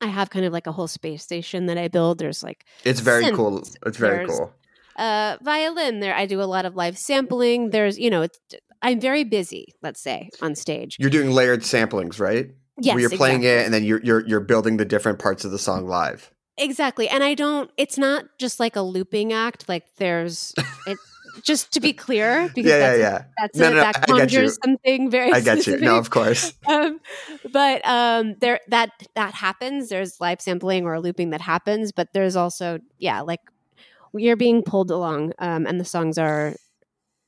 [0.00, 2.18] I have kind of like a whole space station that I build.
[2.18, 3.58] There's like It's very synths, cool.
[3.86, 4.52] It's very there's, cool.
[4.96, 6.00] Uh, violin.
[6.00, 7.70] There, I do a lot of live sampling.
[7.70, 8.38] There's, you know, it's,
[8.82, 9.74] I'm very busy.
[9.82, 10.96] Let's say on stage.
[10.98, 12.50] You're doing layered samplings, right?
[12.80, 13.62] Yes, Where you're playing exactly.
[13.62, 16.30] it and then you're you're you're building the different parts of the song live.
[16.56, 17.08] Exactly.
[17.08, 19.68] And I don't, it's not just like a looping act.
[19.68, 20.52] Like there's,
[20.86, 20.98] it,
[21.42, 23.24] just to be clear, because Yeah, yeah, that's, yeah.
[23.38, 25.78] that's No, a, no, that conjures something very I get you.
[25.78, 26.52] No, of course.
[26.68, 27.00] um,
[27.52, 29.88] but um, there that that happens.
[29.88, 33.40] There's live sampling or looping that happens, but there's also yeah, like
[34.14, 36.54] you're being pulled along, um, and the songs are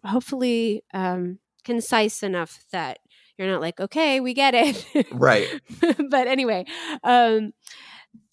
[0.05, 2.99] hopefully um, concise enough that
[3.39, 5.49] you're not like okay, we get it, Right.
[6.11, 6.65] but anyway,
[7.05, 7.53] um,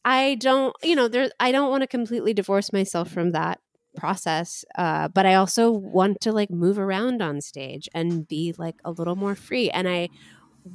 [0.06, 1.30] I don't, you know, there.
[1.40, 3.60] I don't want to completely divorce myself from that
[3.98, 8.76] process, uh, but I also want to like move around on stage and be like
[8.86, 9.70] a little more free.
[9.72, 10.10] And I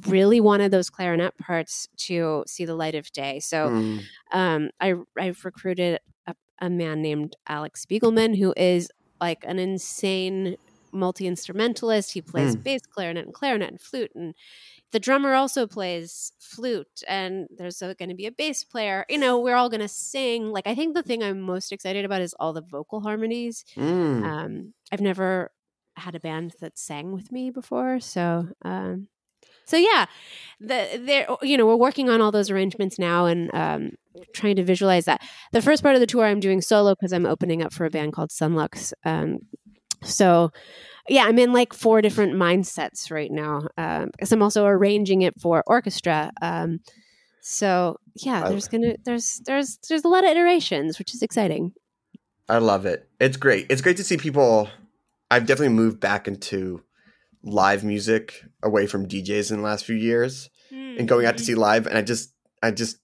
[0.07, 3.39] really wanted those clarinet parts to see the light of day.
[3.39, 4.09] So Mm.
[4.31, 8.89] um, I I've recruited a, a man named Alex Spiegelman who is
[9.21, 10.57] like an insane
[10.93, 12.13] multi instrumentalist.
[12.13, 12.63] He plays Mm.
[12.63, 14.33] bass clarinet and clarinet and flute, and
[14.91, 17.03] the drummer also plays flute.
[17.07, 19.05] And there's going to be a bass player.
[19.09, 20.51] You know, we're all going to sing.
[20.51, 23.65] Like I think the thing I'm most excited about is all the vocal harmonies.
[23.75, 24.23] Mm.
[24.23, 25.51] Um, I've never
[25.95, 29.07] had a band that sang with me before, so um,
[29.65, 30.05] so yeah,
[30.59, 33.91] the there you know we're working on all those arrangements now and um,
[34.33, 35.21] trying to visualize that.
[35.51, 37.89] The first part of the tour I'm doing solo because I'm opening up for a
[37.89, 38.93] band called Sunlux.
[39.05, 39.39] Um,
[40.03, 40.51] so
[41.09, 45.39] yeah, I'm in like four different mindsets right now um, because I'm also arranging it
[45.39, 46.31] for orchestra.
[46.41, 46.79] Um,
[47.41, 51.73] so yeah, there's gonna there's there's there's a lot of iterations, which is exciting.
[52.47, 53.07] I love it.
[53.19, 53.67] It's great.
[53.69, 54.69] It's great to see people.
[55.31, 56.83] I've definitely moved back into
[57.43, 60.49] live music away from DJs in the last few years
[60.97, 61.87] and going out to see live.
[61.87, 62.97] And I just, I just,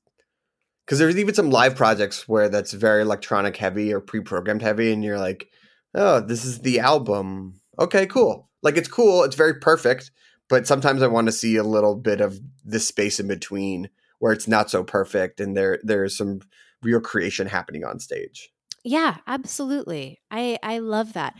[0.86, 5.04] because there's even some live projects where that's very electronic heavy or pre-programmed heavy, and
[5.04, 5.50] you're like,
[5.96, 7.60] oh, this is the album.
[7.78, 8.50] Okay, cool.
[8.62, 9.24] Like it's cool.
[9.24, 10.12] It's very perfect.
[10.50, 14.34] But sometimes I want to see a little bit of the space in between where
[14.34, 16.42] it's not so perfect and there there's some
[16.82, 18.50] real creation happening on stage.
[18.84, 20.20] Yeah, absolutely.
[20.32, 21.36] I I love that.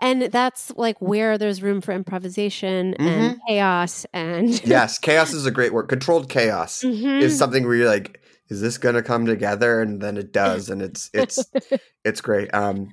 [0.00, 5.50] And that's like where there's room for improvisation and chaos and yes, chaos is a
[5.50, 5.88] great word.
[5.88, 7.20] Controlled chaos Mhm.
[7.22, 9.80] is something where you're like, is this gonna come together?
[9.80, 11.44] And then it does, and it's it's
[12.04, 12.52] it's great.
[12.54, 12.88] Um,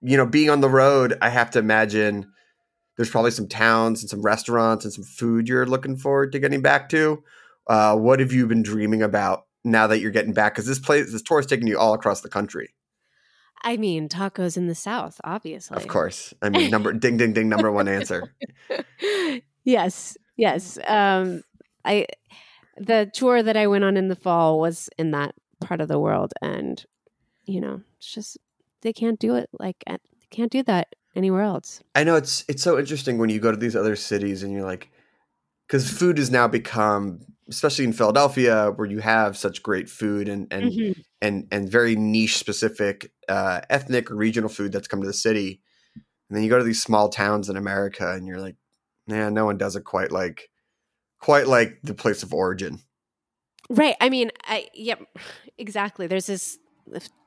[0.00, 2.32] you know, being on the road, I have to imagine
[2.96, 6.62] there's probably some towns and some restaurants and some food you're looking forward to getting
[6.62, 7.22] back to.
[7.68, 10.54] Uh, what have you been dreaming about now that you're getting back?
[10.54, 12.74] Because this place, this tour is taking you all across the country.
[13.62, 15.76] I mean, tacos in the south, obviously.
[15.76, 18.34] Of course, I mean, number ding ding ding, number one answer.
[19.64, 20.78] yes, yes.
[20.86, 21.42] Um,
[21.84, 22.06] I
[22.76, 25.98] the tour that I went on in the fall was in that part of the
[25.98, 26.84] world, and
[27.44, 28.38] you know, it's just
[28.82, 29.98] they can't do it like they
[30.30, 31.82] can't do that anywhere else.
[31.94, 34.64] I know it's it's so interesting when you go to these other cities and you're
[34.64, 34.90] like,
[35.66, 40.46] because food has now become, especially in Philadelphia, where you have such great food and
[40.52, 41.04] and Mhm.
[41.20, 45.60] and and very niche specific uh, ethnic or regional food that's come to the city,
[46.28, 48.56] and then you go to these small towns in America and you're like,
[49.06, 50.50] yeah, no one does it quite like
[51.20, 52.80] quite like the place of origin.
[53.70, 53.96] Right.
[54.00, 55.00] I mean, I yep,
[55.58, 56.06] exactly.
[56.06, 56.58] There's this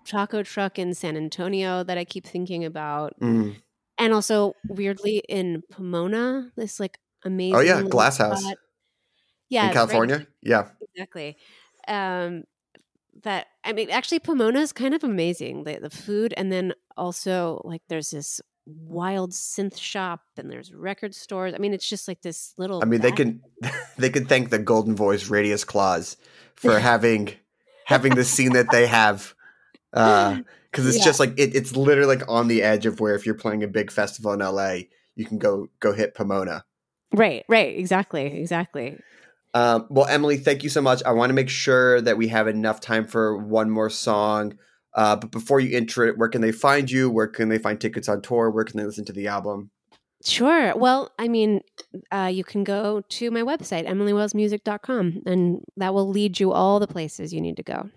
[0.06, 3.56] taco truck in San Antonio that I keep thinking about, Mm.
[3.98, 7.56] and also weirdly in Pomona, this like amazing.
[7.56, 8.44] Oh yeah, Glass House.
[9.50, 10.28] Yeah, in it's right- California.
[10.42, 11.38] Yeah, exactly.
[11.88, 12.44] Um,
[13.24, 15.64] that I mean, actually, Pomona is kind of amazing.
[15.66, 21.14] The the food, and then also like there's this wild synth shop, and there's record
[21.14, 21.54] stores.
[21.54, 22.82] I mean, it's just like this little.
[22.82, 23.42] I mean, they can
[23.98, 26.18] they could thank the Goldenvoice Radius Clause
[26.56, 27.34] for having
[27.86, 29.36] having the scene that they have,
[30.72, 31.04] because it's Yeah.
[31.04, 33.68] just like it, it's literally like on the edge of where if you're playing a
[33.68, 34.78] big festival in LA,
[35.16, 36.64] you can go go hit Pomona.
[37.14, 37.44] Right.
[37.50, 37.78] Right.
[37.78, 38.26] Exactly.
[38.40, 38.98] Exactly.
[39.54, 41.04] Um, well, Emily, thank you so much.
[41.04, 44.58] I want to make sure that we have enough time for one more song.
[44.94, 47.10] Uh, but before you enter it, where can they find you?
[47.10, 48.50] Where can they find tickets on tour?
[48.50, 49.72] Where can they listen to the album?
[50.24, 50.76] Sure.
[50.78, 51.62] Well, I mean,
[52.12, 56.88] uh, you can go to my website, emilywellsmusic.com, and that will lead you all the
[56.88, 57.90] places you need to go.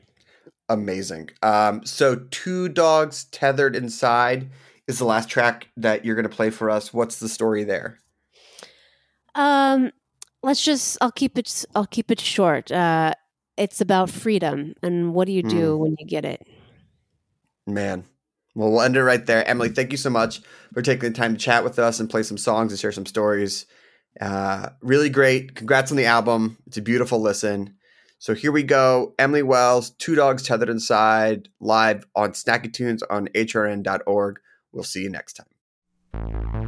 [0.68, 1.30] Amazing.
[1.42, 4.50] Um, so, Two Dogs Tethered Inside
[4.86, 6.92] is the last track that you're going to play for us.
[6.92, 7.98] What's the story there?
[9.34, 9.92] Um,
[10.42, 10.96] let's just.
[11.00, 11.64] I'll keep it.
[11.74, 12.70] I'll keep it short.
[12.72, 13.12] Uh,
[13.56, 15.82] it's about freedom, and what do you do Hmm.
[15.82, 16.46] when you get it?
[17.66, 18.04] Man.
[18.56, 19.46] Well, we'll end it right there.
[19.48, 20.40] Emily, thank you so much
[20.72, 23.06] for taking the time to chat with us and play some songs and share some
[23.06, 23.66] stories.
[24.20, 25.56] Uh, really great.
[25.56, 26.56] Congrats on the album.
[26.68, 27.74] It's a beautiful listen.
[28.24, 29.12] So here we go.
[29.18, 34.40] Emily Wells, Two Dogs Tethered Inside, live on Snacky Tunes on hrn.org.
[34.72, 36.63] We'll see you next time.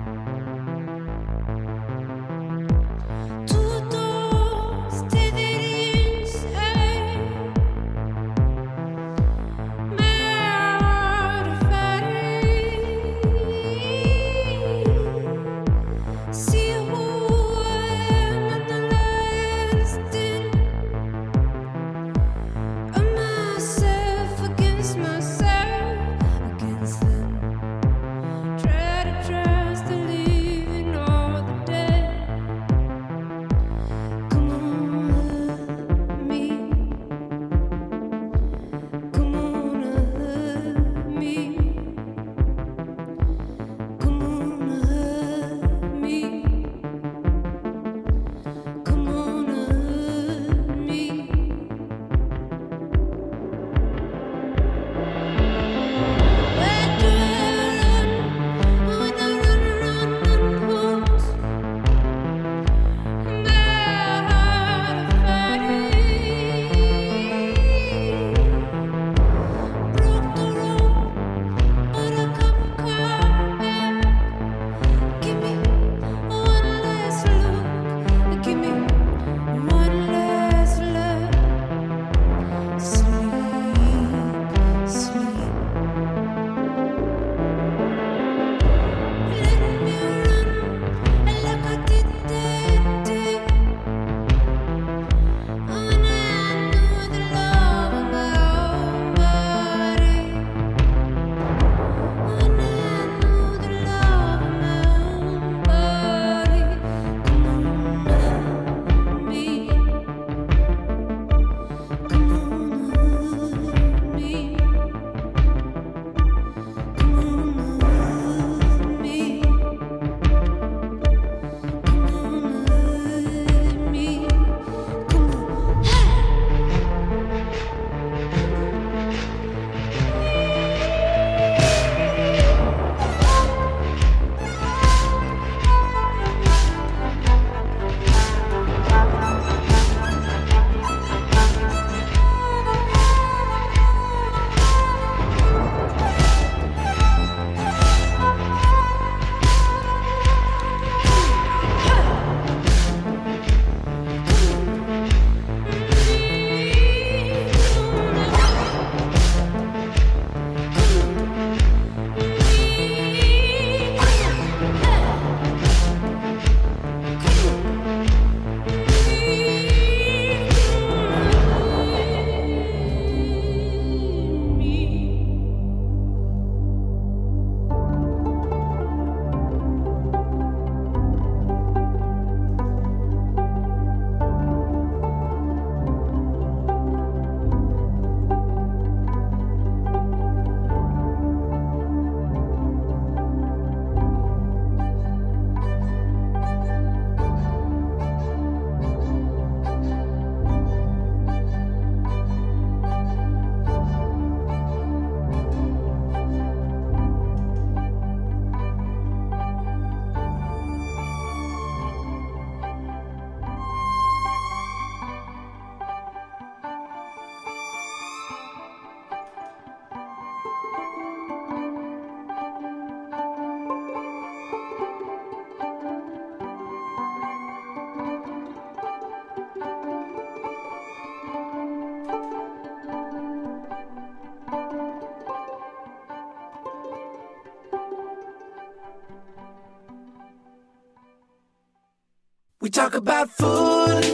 [242.77, 244.05] Talk about food.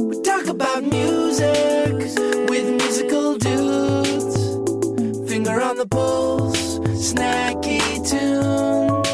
[0.00, 1.94] We talk about music
[2.50, 5.30] with musical dudes.
[5.30, 9.08] Finger on the pulse, snacky tunes.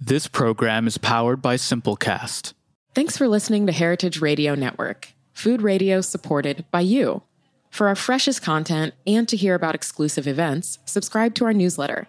[0.00, 2.52] This program is powered by Simplecast.
[2.96, 7.22] Thanks for listening to Heritage Radio Network, food radio supported by you.
[7.70, 12.08] For our freshest content and to hear about exclusive events, subscribe to our newsletter.